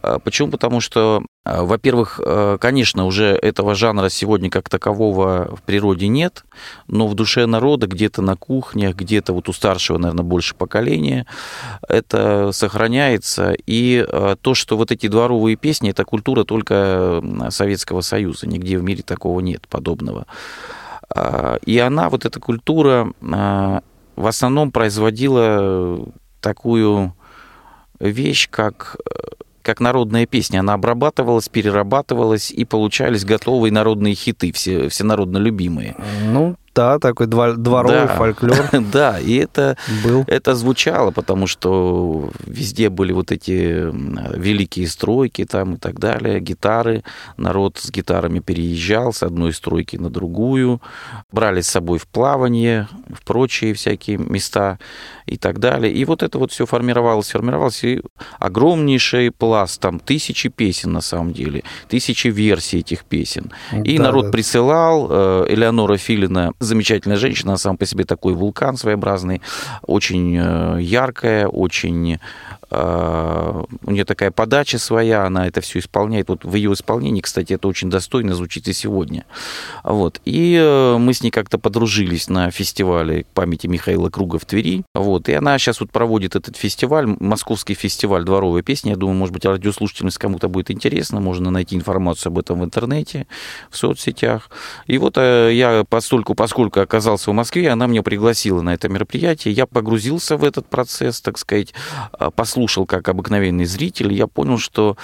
[0.02, 0.50] А, почему?
[0.50, 6.46] Потому что, а, во-первых, а, конечно, уже этого жанра сегодня как такового в природе нет,
[6.88, 11.26] но в душе народа, где-то на кухнях, где-то вот у старшего, наверное, больше поколения,
[11.90, 13.54] это сохраняется.
[13.66, 14.08] И
[14.42, 19.42] то, что вот эти дворовые песни, это культура только Советского Союза, нигде в мире такого
[19.42, 20.26] нет подобного.
[21.66, 23.12] И она, вот эта культура,
[24.16, 26.08] в основном производила
[26.42, 27.14] такую
[28.00, 28.98] вещь, как
[29.66, 30.60] как народная песня.
[30.60, 35.96] Она обрабатывалась, перерабатывалась, и получались готовые народные хиты, все, все народно любимые.
[36.24, 38.08] Ну, да, такой дворовый да.
[38.08, 38.70] фольклор.
[38.92, 40.26] да, и это, был.
[40.28, 43.90] это звучало, потому что везде были вот эти
[44.38, 47.04] великие стройки там и так далее, гитары.
[47.38, 50.82] Народ с гитарами переезжал с одной стройки на другую,
[51.32, 54.78] брали с собой в плавание, в прочие всякие места
[55.26, 55.94] и так далее.
[55.94, 58.02] И вот это вот все формировалось, формировалось, и
[58.40, 63.52] огромнейший пласт, там тысячи песен на самом деле, тысячи версий этих песен.
[63.84, 64.32] И да, народ да.
[64.32, 69.42] присылал, э, Элеонора Филина замечательная женщина, сам по себе такой вулкан своеобразный,
[69.82, 72.20] очень э, яркая, очень
[72.76, 76.30] у нее такая подача своя, она это все исполняет.
[76.30, 79.26] Вот в ее исполнении, кстати, это очень достойно звучит и сегодня.
[79.84, 80.22] Вот.
[80.26, 84.84] И э, мы с ней как-то подружились на фестивале памяти Михаила Круга в Твери.
[84.94, 85.30] Вот.
[85.30, 88.90] И она сейчас вот проводит этот фестиваль, московский фестиваль дворовой песни.
[88.90, 91.20] Я думаю, может быть, радиослушательность кому-то будет интересно.
[91.20, 93.28] Можно найти информацию об этом в интернете,
[93.70, 94.50] в соцсетях.
[94.88, 99.54] И вот я постольку, поскольку оказался в Москве, она меня пригласила на это мероприятие.
[99.54, 101.74] Я погрузился в этот процесс, так сказать,
[102.12, 102.32] а,
[102.66, 104.12] послушал как обыкновенный зритель.
[104.12, 104.98] Я понял, что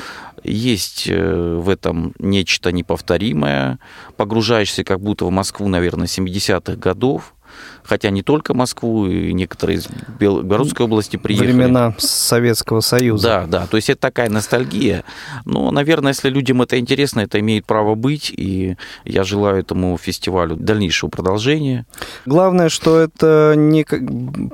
[0.43, 3.77] есть э, в этом нечто неповторимое.
[4.17, 7.35] Погружаешься как будто в Москву, наверное, 70-х годов
[7.83, 9.87] хотя не только Москву, и некоторые из
[10.19, 11.51] Белгородской области приехали.
[11.51, 13.27] Времена Советского Союза.
[13.27, 15.03] Да, да, то есть это такая ностальгия.
[15.45, 20.55] Но, наверное, если людям это интересно, это имеет право быть, и я желаю этому фестивалю
[20.55, 21.85] дальнейшего продолжения.
[22.25, 23.85] Главное, что это, не,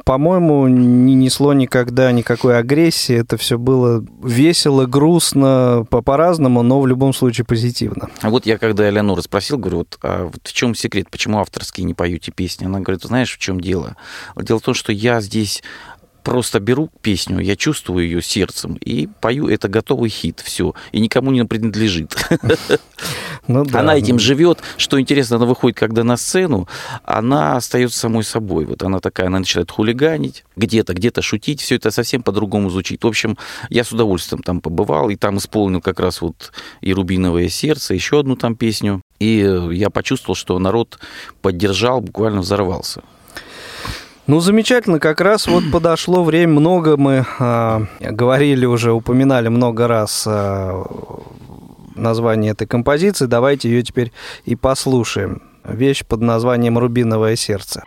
[0.06, 7.14] по-моему, не несло никогда никакой агрессии, это все было весело, грустно, по-разному, но в любом
[7.14, 8.10] случае позитивно.
[8.22, 11.86] А вот я когда Элеонора спросил, говорю, вот, а вот в чем секрет, почему авторские
[11.86, 12.66] не поете песни?
[12.66, 13.96] Она говорит, знаешь, в чем дело?
[14.36, 15.64] Дело в том, что я здесь
[16.28, 21.32] просто беру песню, я чувствую ее сердцем и пою, это готовый хит, все, и никому
[21.32, 22.16] не принадлежит.
[23.48, 24.20] Ну, да, она этим ну...
[24.20, 24.60] живет.
[24.76, 26.68] Что интересно, она выходит, когда на сцену,
[27.06, 28.66] она остается самой собой.
[28.66, 33.06] Вот она такая, она начинает хулиганить, где-то, где-то шутить, все это совсем по-другому звучит.
[33.06, 33.38] В общем,
[33.70, 36.52] я с удовольствием там побывал, и там исполнил как раз вот
[36.82, 39.02] и «Рубиновое сердце», еще одну там песню.
[39.20, 41.00] И я почувствовал, что народ
[41.42, 43.02] поддержал, буквально взорвался.
[44.28, 50.26] Ну, замечательно, как раз вот подошло время, много мы э, говорили уже, упоминали много раз
[50.28, 50.84] э,
[51.96, 53.26] название этой композиции.
[53.26, 54.12] Давайте ее теперь
[54.44, 55.42] и послушаем.
[55.64, 57.84] Вещь под названием «Рубиновое сердце».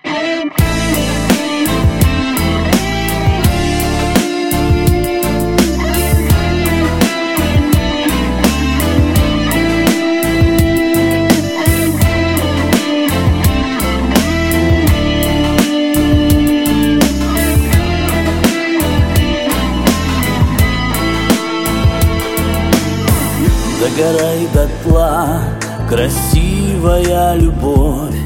[23.97, 25.41] Догорай дотла,
[25.88, 28.16] красивая любовь.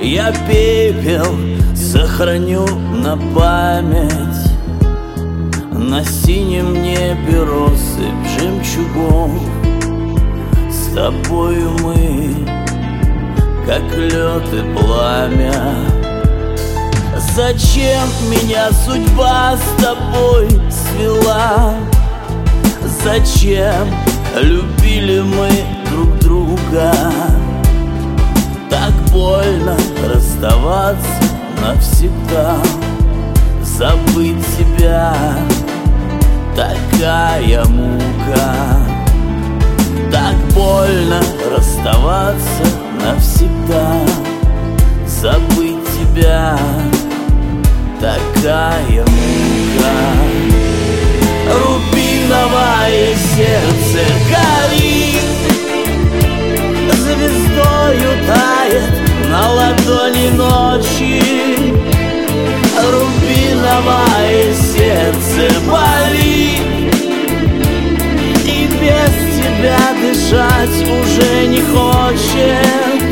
[0.00, 1.26] Я пепел
[1.74, 4.10] сохраню на память.
[5.72, 9.38] На синем небе россыпь жемчугом
[10.70, 12.34] С тобою мы,
[13.66, 15.74] как лед и пламя.
[17.34, 21.74] Зачем меня судьба с тобой свела?
[23.04, 23.88] Зачем
[24.36, 25.48] Любили мы
[25.90, 26.92] друг друга.
[28.68, 29.76] Так больно
[30.12, 31.22] расставаться
[31.62, 32.56] навсегда.
[33.62, 35.14] Забыть тебя
[36.56, 38.56] Такая мука.
[40.10, 41.22] Так больно
[41.56, 42.64] расставаться
[43.04, 44.00] навсегда.
[45.06, 46.58] Забыть тебя
[48.00, 50.34] Такая мука
[52.24, 54.00] Рубиновое сердце
[54.30, 55.20] горит.
[56.94, 61.74] Звездою тает на ладони ночи.
[62.80, 66.94] Рубиновое сердце болит.
[68.46, 73.02] И без тебя дышать уже не хочет.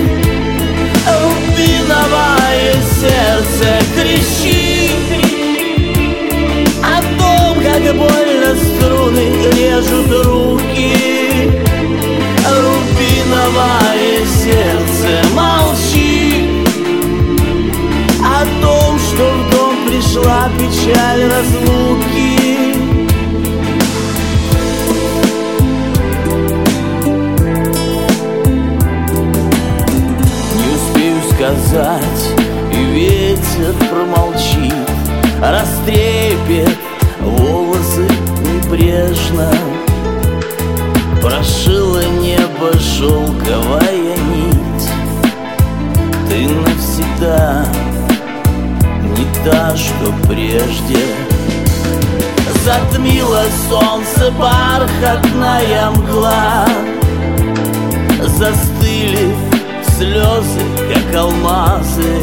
[1.07, 4.72] Рубиновое сердце кричит
[7.85, 9.27] как больно струны
[9.57, 11.61] режут руки.
[12.49, 16.65] Рубиновое сердце молчи.
[18.21, 22.77] О том, что в дом пришла печаль разлуки.
[30.57, 32.25] Не успею сказать,
[32.73, 34.73] и ветер промолчит
[35.41, 36.79] Растрепет
[38.93, 39.51] небрежно
[41.21, 44.89] Прошила небо шелковая нить.
[46.29, 47.65] Ты навсегда
[49.17, 50.99] не та, что прежде.
[52.65, 56.67] Затмило солнце бархатная мгла.
[58.27, 59.37] Застыли
[59.97, 60.61] слезы,
[60.93, 62.19] как алмазы.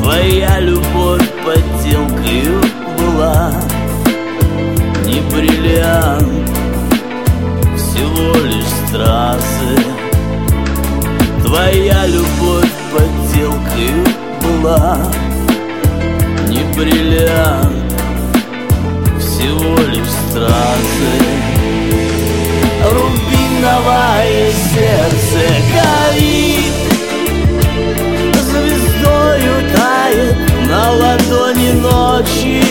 [0.00, 0.77] Твоя любовь
[8.18, 9.76] всего лишь стразы.
[11.44, 13.94] Твоя любовь подделкой
[14.42, 14.98] была
[16.48, 17.94] не бриллиант,
[19.20, 21.14] всего лишь стразы.
[22.90, 25.42] Рубиновое сердце
[25.74, 26.74] горит,
[28.34, 30.36] звездою тает
[30.68, 32.64] на ладони ночи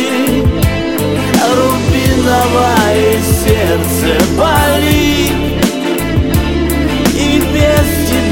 [1.56, 5.07] рубиновое сердце болит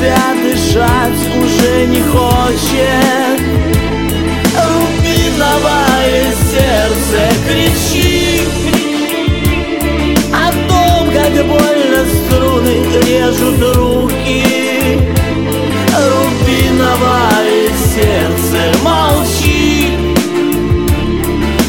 [0.06, 3.40] тебя дышать уже не хочет.
[4.56, 8.50] Рубиновое сердце кричит
[10.32, 12.76] О том, как больно струны
[13.08, 15.00] режут руки.
[15.96, 19.94] Рубиновое сердце молчит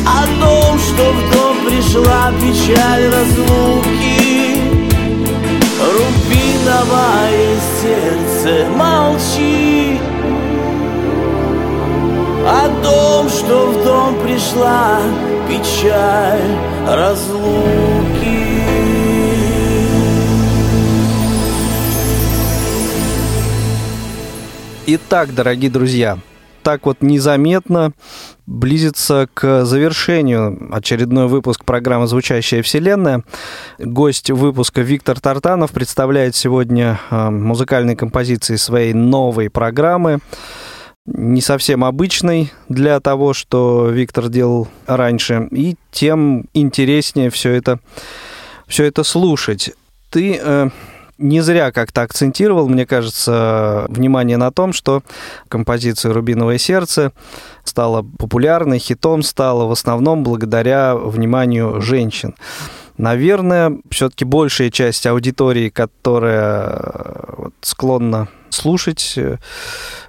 [0.06, 1.26] О том, что в
[1.66, 4.05] пришла печаль разлуки
[6.66, 10.00] Рубиновое сердце молчи.
[12.44, 15.00] О том, что в дом пришла
[15.48, 16.40] печаль
[16.88, 18.56] разлуки.
[24.86, 26.18] Итак, дорогие друзья,
[26.64, 27.92] так вот незаметно
[28.66, 33.22] близится к завершению очередной выпуск программы «Звучащая вселенная».
[33.78, 40.18] Гость выпуска Виктор Тартанов представляет сегодня а, музыкальные композиции своей новой программы
[41.06, 47.78] не совсем обычной для того, что Виктор делал раньше, и тем интереснее все это,
[48.66, 49.74] все это слушать.
[50.10, 50.70] Ты э,
[51.18, 55.02] не зря как-то акцентировал, мне кажется, внимание на том, что
[55.48, 57.12] композиция «Рубиновое сердце»
[57.64, 62.34] стала популярной, хитом стала в основном благодаря вниманию женщин.
[62.98, 66.82] наверное, все-таки большая часть аудитории, которая
[67.36, 69.18] вот, склонна слушать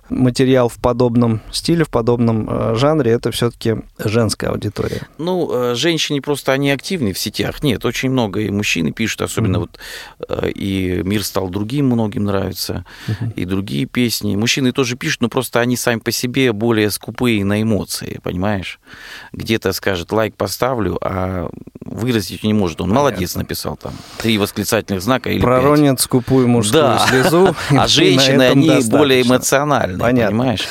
[0.09, 5.07] материал в подобном стиле, в подобном э, жанре, это все-таки женская аудитория.
[5.17, 7.63] Ну, э, женщины просто, они активны в сетях.
[7.63, 9.59] Нет, очень много и мужчины пишут, особенно mm-hmm.
[9.59, 9.79] вот
[10.29, 13.33] э, и «Мир стал другим» многим нравится, mm-hmm.
[13.35, 14.35] и другие песни.
[14.35, 18.79] Мужчины тоже пишут, но просто они сами по себе более скупые на эмоции, понимаешь?
[19.33, 21.49] Где-то скажет «лайк поставлю», а
[21.97, 22.81] выразить не может.
[22.81, 23.09] Он Понятно.
[23.09, 23.93] молодец написал там.
[24.17, 26.01] Три восклицательных знака или Проронит пять.
[26.01, 27.07] скупую мужскую да.
[27.07, 27.55] слезу.
[27.69, 27.87] А
[28.27, 30.37] женщины, они более эмоциональные, Понятно.
[30.37, 30.67] понимаешь?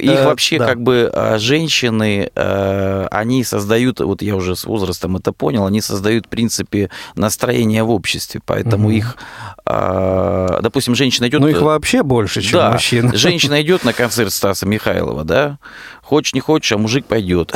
[0.00, 5.16] Их э, вообще как бы а, женщины, э, они создают, вот я уже с возрастом
[5.16, 8.40] это понял, они создают, в принципе, настроение в обществе.
[8.44, 9.16] Поэтому их,
[9.64, 11.40] а, допустим, женщина идет...
[11.40, 13.12] Ну, их вообще больше, чем да, мужчин.
[13.14, 15.58] Женщина идет на концерт Стаса Михайлова, да,
[16.10, 17.52] Хочешь, не хочешь, а мужик пойдет.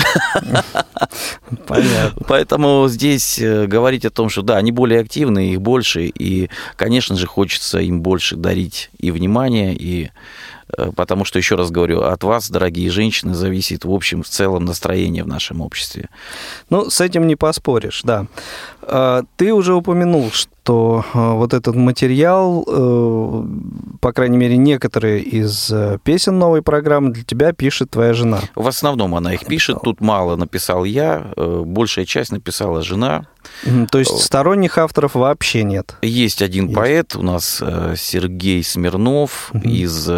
[1.67, 2.23] Понятно.
[2.29, 7.17] Поэтому здесь э, говорить о том, что да, они более активны, их больше, и, конечно
[7.17, 10.11] же, хочется им больше дарить и внимание, и
[10.77, 14.65] Э, потому что, еще раз говорю, от вас, дорогие женщины, зависит, в общем, в целом
[14.65, 16.09] настроение в нашем обществе.
[16.71, 18.27] Ну, с этим не поспоришь, да.
[18.87, 23.45] А, ты уже упомянул, что э, вот этот материал, э,
[24.01, 25.73] по крайней мере, некоторые из
[26.05, 28.41] песен новой программы для тебя пишет твоя жена.
[28.55, 33.27] В основном она их пишет, тут мало написал я, большая часть написала жена.
[33.91, 35.97] То есть сторонних авторов вообще нет?
[36.01, 36.77] Есть один есть.
[36.77, 37.63] поэт у нас,
[37.97, 39.69] Сергей Смирнов угу.
[39.69, 40.09] из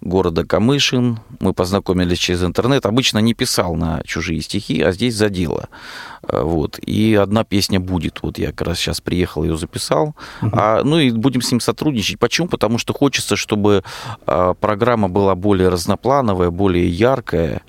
[0.00, 1.18] города Камышин.
[1.40, 2.86] Мы познакомились через интернет.
[2.86, 5.68] Обычно не писал на чужие стихи, а здесь задело.
[6.28, 6.78] Э, вот.
[6.78, 8.22] И одна песня будет.
[8.22, 10.14] Вот я как раз сейчас приехал, ее записал.
[10.40, 10.50] Угу.
[10.52, 12.18] А, ну и будем с ним сотрудничать.
[12.18, 12.48] Почему?
[12.48, 13.82] Потому что хочется, чтобы
[14.26, 17.62] а, программа была более разноплановая, более яркая.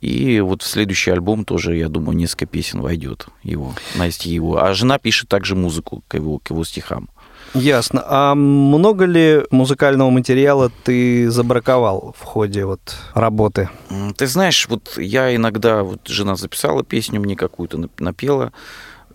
[0.00, 4.60] И вот в следующий альбом тоже, я думаю, несколько песен войдет его, на стихи его.
[4.60, 7.08] А жена пишет также музыку к его, к его стихам.
[7.54, 8.02] Ясно.
[8.06, 12.80] А много ли музыкального материала ты забраковал в ходе вот
[13.14, 13.68] работы?
[14.16, 18.52] Ты знаешь, вот я иногда, вот жена записала песню мне какую-то, напела,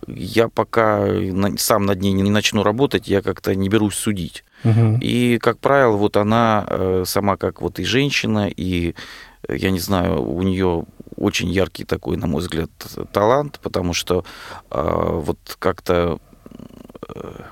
[0.06, 1.06] я пока
[1.56, 4.44] сам над ней не начну работать, я как-то не берусь судить.
[4.64, 4.98] Угу.
[5.00, 8.94] И, как правило, вот она э, сама как вот и женщина, и,
[9.48, 10.84] я не знаю, у нее
[11.16, 12.70] очень яркий такой, на мой взгляд,
[13.12, 14.24] талант, потому что
[14.70, 16.27] э, вот как-то Э,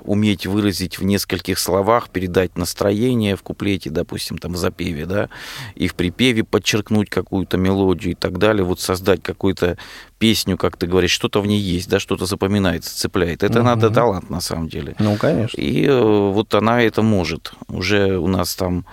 [0.02, 5.30] уметь выразить в нескольких словах, передать настроение в куплете, допустим, там в запеве, да,
[5.74, 9.78] и в припеве подчеркнуть какую-то мелодию и так далее, вот создать какую-то
[10.18, 13.42] песню, как ты говоришь, что-то в ней есть, да, что-то запоминается, цепляет.
[13.42, 13.66] Это угу.
[13.66, 14.94] надо талант на самом деле.
[14.98, 15.60] Ну, конечно.
[15.60, 17.52] И э, вот она это может.
[17.68, 18.86] Уже у нас там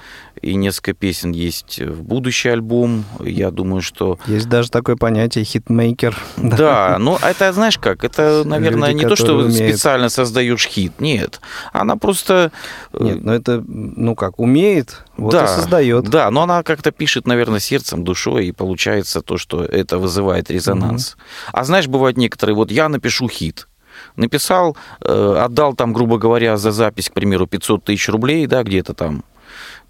[0.44, 3.06] и несколько песен есть в будущий альбом.
[3.22, 4.20] Я думаю, что...
[4.28, 6.18] Есть даже такое понятие хитмейкер.
[6.36, 9.54] Да, но это, знаешь как, это, наверное, Люди, не то, что умеют...
[9.54, 11.00] специально создаешь хит.
[11.00, 11.40] Нет.
[11.72, 12.52] Она просто...
[12.92, 16.06] Э, Нет, но это, ну как, умеет, вот да, и создает.
[16.06, 21.14] Да, но она как-то пишет, наверное, сердцем, душой, и получается то, что это вызывает резонанс.
[21.14, 21.22] Угу.
[21.54, 23.68] А знаешь, бывают некоторые, вот я напишу хит,
[24.16, 28.94] написал, э, отдал там, грубо говоря, за запись, к примеру, 500 тысяч рублей, да, где-то
[28.94, 29.24] там,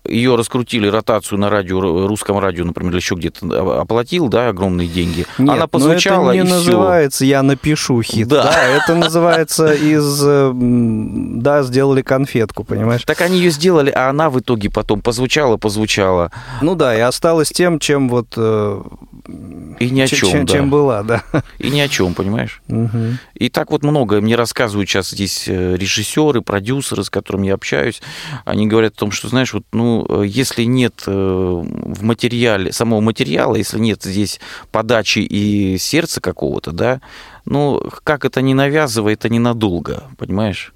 [0.06, 5.26] ее раскрутили, ротацию на радио, русском радио, например, еще где-то оплатил, да, огромные деньги.
[5.38, 7.26] Нет, Она позвучала, но это не называется все.
[7.26, 8.28] «я напишу хит».
[8.28, 8.44] Да.
[8.44, 10.22] да, это называется из...
[10.26, 13.04] Э, да, сделали конфетку, понимаешь?
[13.06, 16.32] Так они ее сделали, а она в итоге потом позвучала, позвучала.
[16.62, 18.82] Ну да, и осталась тем, чем вот э,
[19.28, 20.54] и ни о чем, чем, да.
[20.54, 21.24] чем была, да.
[21.58, 22.62] И ни о чем, понимаешь?
[22.68, 23.18] Угу.
[23.36, 28.02] И так вот много мне рассказывают сейчас здесь э, режиссеры, продюсеры, с которыми я общаюсь.
[28.44, 33.00] Они говорят о том, что, знаешь, вот, ну, э, если нет э, в материале, самого
[33.00, 37.02] материала, если нет здесь подачи и сердца какого-то, да,
[37.46, 40.74] ну, как это не навязывает, это ненадолго, понимаешь?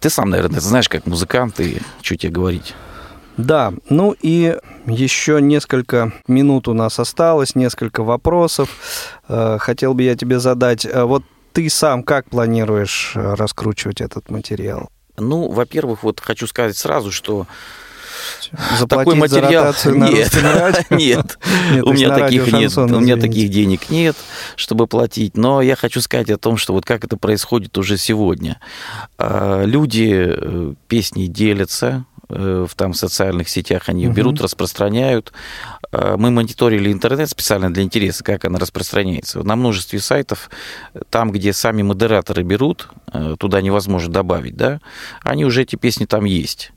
[0.00, 2.74] Ты сам, наверное, знаешь, как музыкант, и что тебе говорить.
[3.44, 8.68] Да, ну и еще несколько минут у нас осталось, несколько вопросов.
[9.28, 10.84] Э, хотел бы я тебе задать.
[10.84, 11.22] Э, вот
[11.52, 14.90] ты сам как планируешь э, раскручивать этот материал?
[15.16, 17.46] Ну, во-первых, вот хочу сказать сразу, что
[18.88, 20.32] такой материал нет,
[20.90, 21.38] нет,
[21.70, 24.16] нет, у меня таких нет, у меня таких денег нет,
[24.56, 25.36] чтобы платить.
[25.36, 28.60] Но я хочу сказать о том, что вот как это происходит уже сегодня.
[29.18, 34.14] Люди песни делятся, в там социальных сетях они угу.
[34.14, 35.32] берут, распространяют.
[35.92, 39.42] Э, мы мониторили интернет специально для интереса, как она распространяется.
[39.42, 40.50] На множестве сайтов,
[41.10, 42.99] там, где сами модераторы берут, э,
[43.38, 44.80] туда невозможно добавить, да,
[45.22, 46.72] они уже эти песни там есть.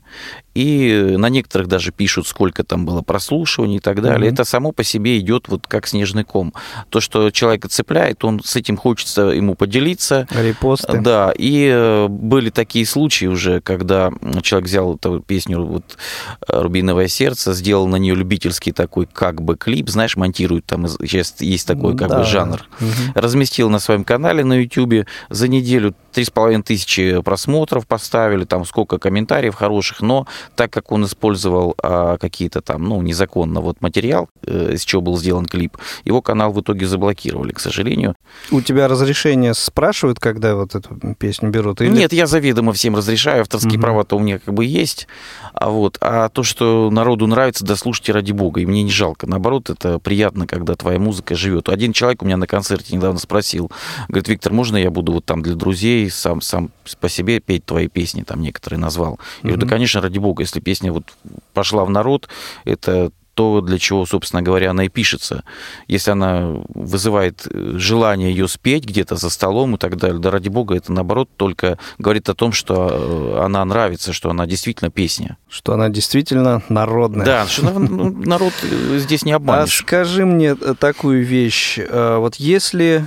[0.54, 4.30] и на некоторых даже пишут, сколько там было прослушиваний и так далее.
[4.30, 4.34] Mm-hmm.
[4.34, 6.54] Это само по себе идет вот как снежный ком.
[6.90, 10.28] То, что человека цепляет, он с этим хочется ему поделиться.
[10.30, 11.00] Репосты.
[11.00, 14.12] Да, и э, были такие случаи уже, когда
[14.42, 15.98] человек взял эту песню вот,
[16.46, 21.66] «Рубиновое сердце», сделал на нее любительский такой как бы клип, знаешь, монтируют там, сейчас есть
[21.66, 22.18] такой как да.
[22.18, 22.62] бы жанр.
[22.80, 22.88] Угу.
[23.14, 28.64] Разместил на своем канале на YouTube за неделю три с половиной тысячи просмотров поставили, там
[28.64, 34.28] сколько комментариев хороших, но так как он использовал а, какие-то там, ну, незаконно вот материал,
[34.46, 38.16] э, из чего был сделан клип, его канал в итоге заблокировали, к сожалению.
[38.50, 41.80] У тебя разрешение спрашивают, когда вот эту песню берут?
[41.80, 41.90] Или...
[41.90, 43.82] Нет, я заведомо всем разрешаю, авторские угу.
[43.82, 45.06] права-то у меня как бы есть,
[45.52, 49.26] а вот, а то, что народу нравится, да слушайте ради бога, и мне не жалко,
[49.26, 51.68] наоборот, это приятно, когда твоя музыка живет.
[51.68, 53.70] Один человек у меня на концерте недавно спросил,
[54.08, 57.88] говорит, Виктор, можно я буду вот там для друзей сам, сам по себе петь твои
[57.88, 59.18] песни, там некоторые назвал.
[59.42, 61.04] Я говорю, да, конечно, ради бога, если песня вот
[61.52, 62.28] пошла в народ,
[62.64, 65.44] это то, для чего, собственно говоря, она и пишется.
[65.88, 70.48] Если она вызывает э, желание ее спеть где-то за столом и так далее, да ради
[70.48, 75.36] бога, это наоборот только говорит о том, что э, она нравится, что она действительно песня.
[75.48, 77.26] Что она действительно народная.
[77.26, 79.80] Да, что ну, народ э, здесь не а обманешь.
[79.80, 81.78] А скажи мне такую вещь.
[81.90, 83.06] Вот если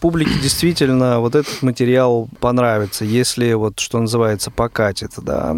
[0.00, 5.56] публике действительно вот этот материал понравится, если вот, что называется, покатит, да,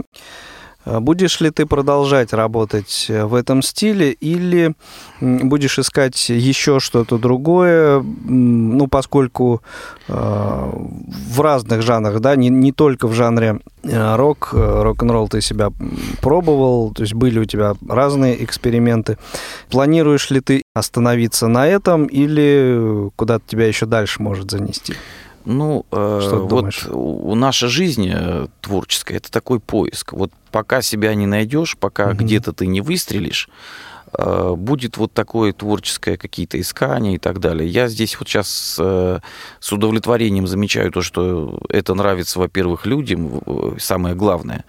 [0.87, 4.75] будешь ли ты продолжать работать э, в этом стиле или
[5.21, 9.63] будешь искать еще что-то другое, ну, поскольку
[10.09, 15.73] э, в разных жанрах, да, не, не только в жанре э, рок, рок-н-ролл ты себя
[16.21, 19.19] пробовал, то есть были у тебя разные эксперименты.
[19.71, 24.95] Планируешь ли ты остановиться на этом или куда-то тебя еще дальше может занести?
[25.47, 30.13] Ну, э, вот у, наша жизнь э, творческая это такой поиск.
[30.13, 32.17] Вот пока себя не найдешь, пока угу.
[32.17, 33.51] где-то ты не выстрелишь,
[34.19, 37.69] э, будет вот такое творческое какие-то искания и так далее.
[37.69, 39.19] Я здесь вот сейчас э,
[39.61, 43.43] с удовлетворением замечаю то, что это нравится, во-первых, людям,
[43.79, 44.65] самое главное.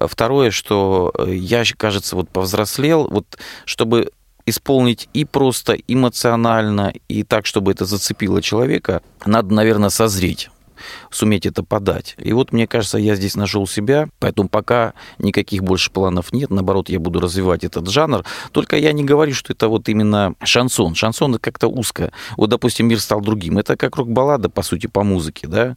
[0.00, 4.12] Второе, что я, кажется, вот повзрослел, вот чтобы
[4.46, 10.50] исполнить и просто эмоционально, и так, чтобы это зацепило человека, надо, наверное, созреть
[11.14, 12.16] суметь это подать.
[12.18, 16.88] И вот, мне кажется, я здесь нашел себя, поэтому пока никаких больше планов нет, наоборот,
[16.88, 18.24] я буду развивать этот жанр.
[18.52, 20.94] Только я не говорю, что это вот именно шансон.
[20.94, 22.10] Шансон это как-то узко.
[22.36, 23.58] Вот, допустим, «Мир стал другим».
[23.58, 25.76] Это как рок-баллада, по сути, по музыке, да,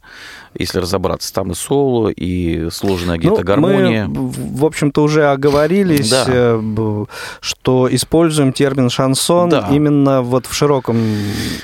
[0.54, 1.32] если разобраться.
[1.32, 4.06] Там и соло, и сложная где-то ну, гармония.
[4.06, 6.24] Мы, в общем-то, уже оговорились, да.
[6.26, 7.04] Э,
[7.40, 9.68] что используем термин шансон да.
[9.70, 10.96] именно вот в широком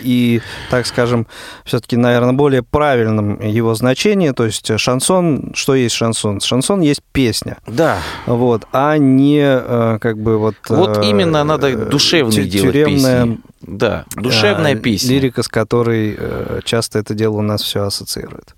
[0.00, 1.26] и, так скажем,
[1.64, 4.34] все-таки, наверное, более правильном его значение.
[4.34, 6.40] То есть шансон, что есть шансон?
[6.40, 7.56] Шансон есть песня.
[7.66, 7.96] Да.
[8.26, 10.56] Вот, а не э, как бы вот...
[10.68, 13.40] Вот э, именно надо душевные делать песни.
[13.62, 15.12] Да, душевная песня.
[15.12, 18.54] Лирика, с которой э, часто это дело у нас все ассоциирует.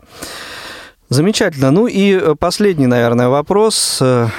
[1.08, 1.70] Замечательно.
[1.70, 4.30] Ну и последний, наверное, вопрос в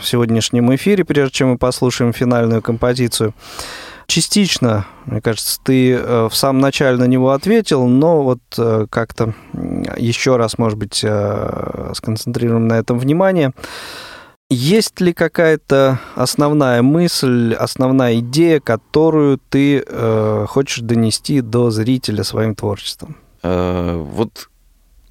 [0.00, 3.34] сегодняшнем эфире, прежде чем мы послушаем финальную композицию.
[4.06, 9.32] Частично, мне кажется, ты э, в самом начале на него ответил, но вот э, как-то
[9.96, 13.52] еще раз, может быть, э, сконцентрируем на этом внимание.
[14.50, 22.54] Есть ли какая-то основная мысль, основная идея, которую ты э, хочешь донести до зрителя своим
[22.54, 23.16] творчеством?
[23.46, 24.48] вот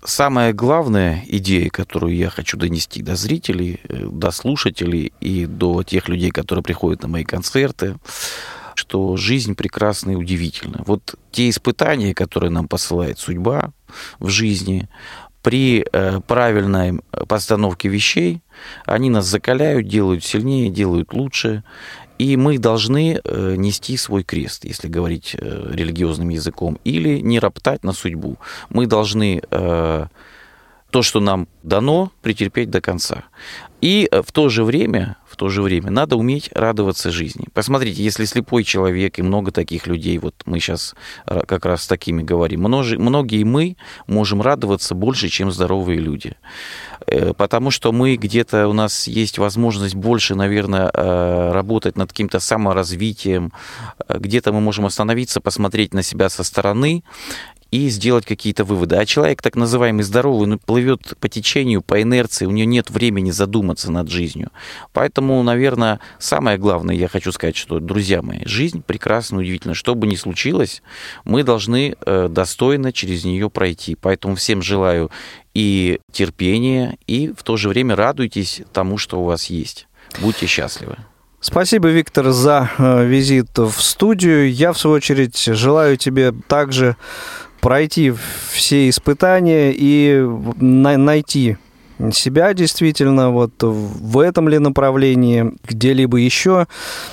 [0.03, 6.31] самая главная идея, которую я хочу донести до зрителей, до слушателей и до тех людей,
[6.31, 7.97] которые приходят на мои концерты,
[8.75, 10.83] что жизнь прекрасна и удивительна.
[10.85, 13.71] Вот те испытания, которые нам посылает судьба
[14.19, 14.89] в жизни,
[15.43, 18.41] при э, правильной постановке вещей,
[18.85, 21.63] они нас закаляют, делают сильнее, делают лучше.
[22.17, 27.83] И мы должны э, нести свой крест, если говорить э, религиозным языком, или не роптать
[27.83, 28.37] на судьбу.
[28.69, 33.23] Мы должны то, что нам дано, претерпеть до конца.
[33.81, 37.47] И в то же время, то же время надо уметь радоваться жизни.
[37.53, 40.95] Посмотрите, если слепой человек и много таких людей, вот мы сейчас
[41.27, 43.75] э, как раз с такими говорим, множи, многие мы
[44.07, 46.37] можем радоваться больше, чем здоровые люди.
[47.07, 50.89] Э, потому что мы где-то, у нас есть возможность больше, наверное,
[51.51, 53.51] работать над каким-то саморазвитием,
[54.07, 57.03] где-то мы можем остановиться, посмотреть на себя со стороны
[57.73, 58.97] и сделать какие-то выводы.
[58.97, 63.31] А человек, так называемый здоровый, ну, плывет по течению, по инерции, у него нет времени
[63.31, 64.51] задуматься над жизнью.
[64.91, 69.73] Поэтому, наверное, самое главное, я хочу сказать, что, друзья мои, жизнь прекрасна, удивительна.
[69.73, 70.83] Что бы ни случилось,
[71.25, 73.97] мы должны э, достойно через нее пройти.
[73.99, 75.09] Поэтому всем желаю
[75.55, 79.87] и терпения, и в то же время радуйтесь тому, что у вас есть.
[80.21, 80.97] Будьте счастливы.
[81.39, 84.49] Спасибо, Виктор, за э, визит в студию.
[84.49, 86.95] Я, в свою очередь, желаю тебе также
[87.63, 88.13] пройти
[88.51, 90.21] все испытания и
[90.59, 91.57] найти
[92.11, 96.67] себя действительно вот в этом ли направлении, где-либо еще,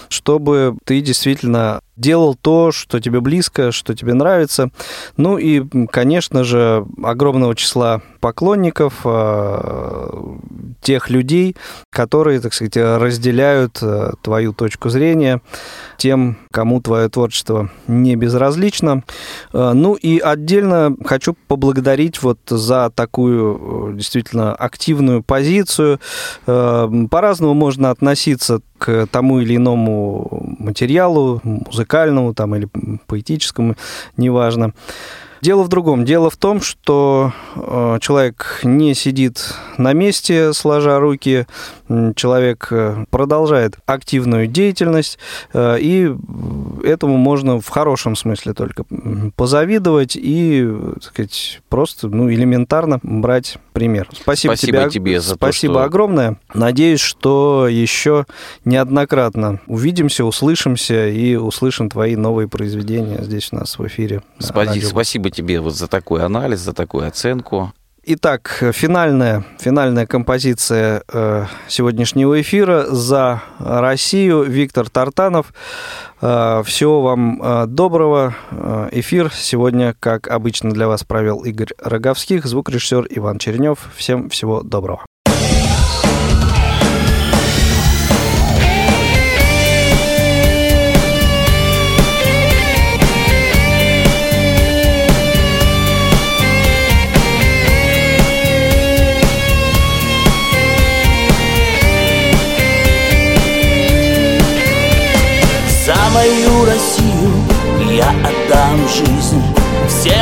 [0.09, 4.71] чтобы ты действительно делал то, что тебе близко, что тебе нравится.
[5.17, 10.31] Ну и, конечно же, огромного числа поклонников, а,
[10.81, 11.57] тех людей,
[11.91, 15.41] которые, так сказать, разделяют э, твою точку зрения,
[15.99, 19.03] тем, кому твое творчество не безразлично.
[19.53, 26.01] Э, ну и отдельно хочу поблагодарить вот за такую э, действительно активную позицию.
[26.47, 31.90] По-разному можно относиться к тому или иному материалу, музыкальному
[32.35, 32.69] там, или
[33.07, 33.77] поэтическому,
[34.17, 34.73] неважно.
[35.43, 36.05] Дело в другом.
[36.05, 41.47] Дело в том, что э, человек не сидит на месте, сложа руки,
[42.15, 45.19] человек э, продолжает активную деятельность,
[45.55, 46.15] э, и
[46.85, 48.85] этому можно в хорошем смысле только
[49.35, 54.09] позавидовать и, так сказать, просто ну, элементарно брать пример.
[54.13, 55.87] Спасибо, Спасибо тебе, тебе за Спасибо то, что...
[55.87, 56.37] огромное.
[56.53, 58.27] Надеюсь, что еще
[58.65, 64.23] неоднократно увидимся, услышимся и услышим твои новые произведения здесь у нас в эфире.
[64.39, 67.73] Спасибо, спасибо тебе вот за такой анализ, за такую оценку.
[68.03, 74.45] Итак, финальная, финальная композиция э, сегодняшнего эфира за Россию.
[74.45, 75.53] Виктор Тартанов.
[76.23, 78.35] Э, всего вам э, доброго.
[78.51, 83.91] Э, эфир сегодня, как обычно, для вас провел Игорь Роговских, звукорежиссер Иван Чернев.
[83.95, 85.05] Всем всего доброго.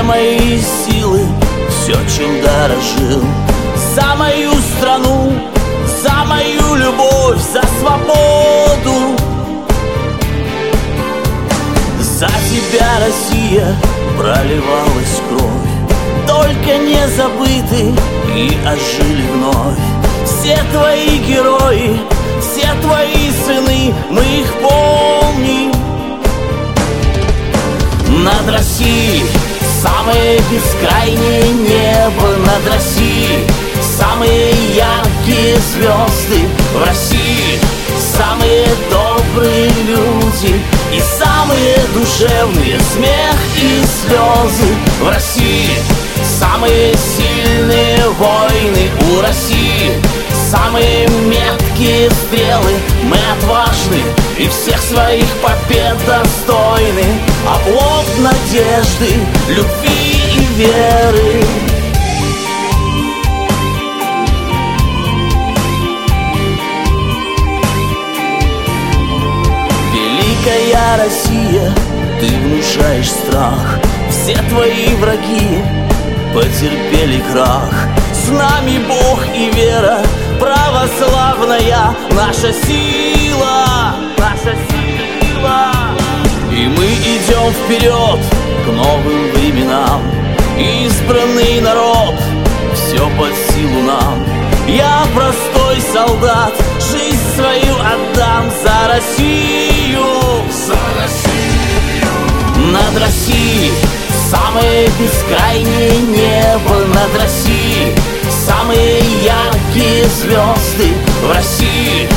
[0.09, 1.21] Мои силы,
[1.69, 3.23] все, чем дорожил.
[3.95, 5.33] За мою страну,
[6.03, 9.17] за мою любовь, за свободу.
[12.01, 13.77] За тебя, Россия,
[14.17, 15.69] проливалась кровь.
[16.27, 17.95] Только не забыты
[18.35, 19.79] и ожили вновь.
[20.25, 22.01] Все твои герои,
[22.41, 25.73] все твои сыны, мы их помним.
[28.25, 29.25] Над Россией
[29.81, 33.47] Самое бескрайнее небо над Россией.
[33.81, 37.61] Самые яркие звезды в России.
[38.17, 40.61] Самые добрые люди
[40.93, 45.77] И самые душевные смех и слезы в России.
[46.25, 49.93] Самые сильные войны у России.
[50.51, 52.75] Самые меткие стрелы.
[53.05, 54.03] Мы отважны
[54.39, 57.05] и всех своих побед достойны
[57.47, 59.15] Оплот надежды,
[59.49, 61.45] любви и веры.
[69.95, 71.73] Великая Россия,
[72.21, 73.79] ты внушаешь страх.
[74.11, 75.63] Все твои враги
[76.35, 77.73] потерпели крах.
[78.13, 80.03] С нами Бог и вера
[80.39, 85.73] православная наша сила, наша сила.
[86.51, 88.21] И мы идем вперед
[88.65, 90.03] к новым временам,
[90.59, 92.15] избранный народ,
[92.75, 94.25] все под силу нам.
[94.67, 100.05] Я простой солдат, жизнь свою отдам за Россию,
[100.51, 102.73] за Россию.
[102.73, 103.73] Над Россией
[104.31, 108.18] самое бескрайнее небо над Россией
[108.49, 112.09] Самые яркие звезды в России.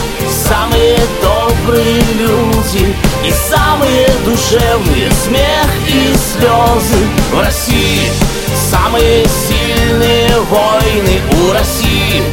[0.47, 8.09] Самые добрые люди И самые душевные смех и слезы в России.
[8.69, 12.23] Самые сильные войны у России.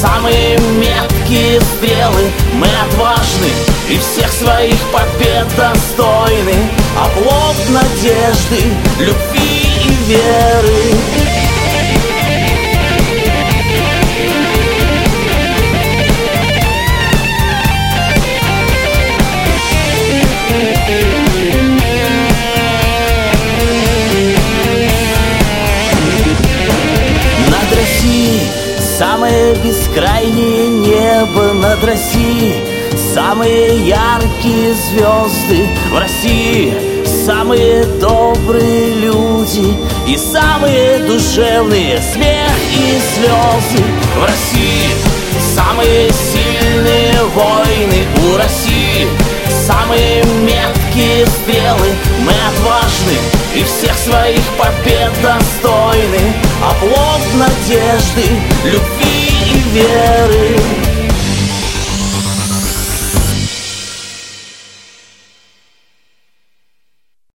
[0.00, 2.30] Самые меткие стрелы.
[2.54, 3.50] Мы отважны
[3.88, 6.54] и всех своих побед достойны.
[6.96, 11.19] Оплот надежды, любви и веры
[29.30, 32.64] Самое бескрайнее небо над Россией.
[33.14, 36.74] Самые яркие звезды в России.
[37.24, 39.74] Самые добрые люди
[40.08, 43.84] И самые душевные смех и слезы
[44.18, 44.90] в России.
[45.54, 49.06] Самые сильные войны у России.
[49.64, 51.94] Самые меткие стрелы.
[52.24, 53.16] Мы отважны
[53.54, 60.89] и всех своих побед достойны Оплот надежды, любви и веры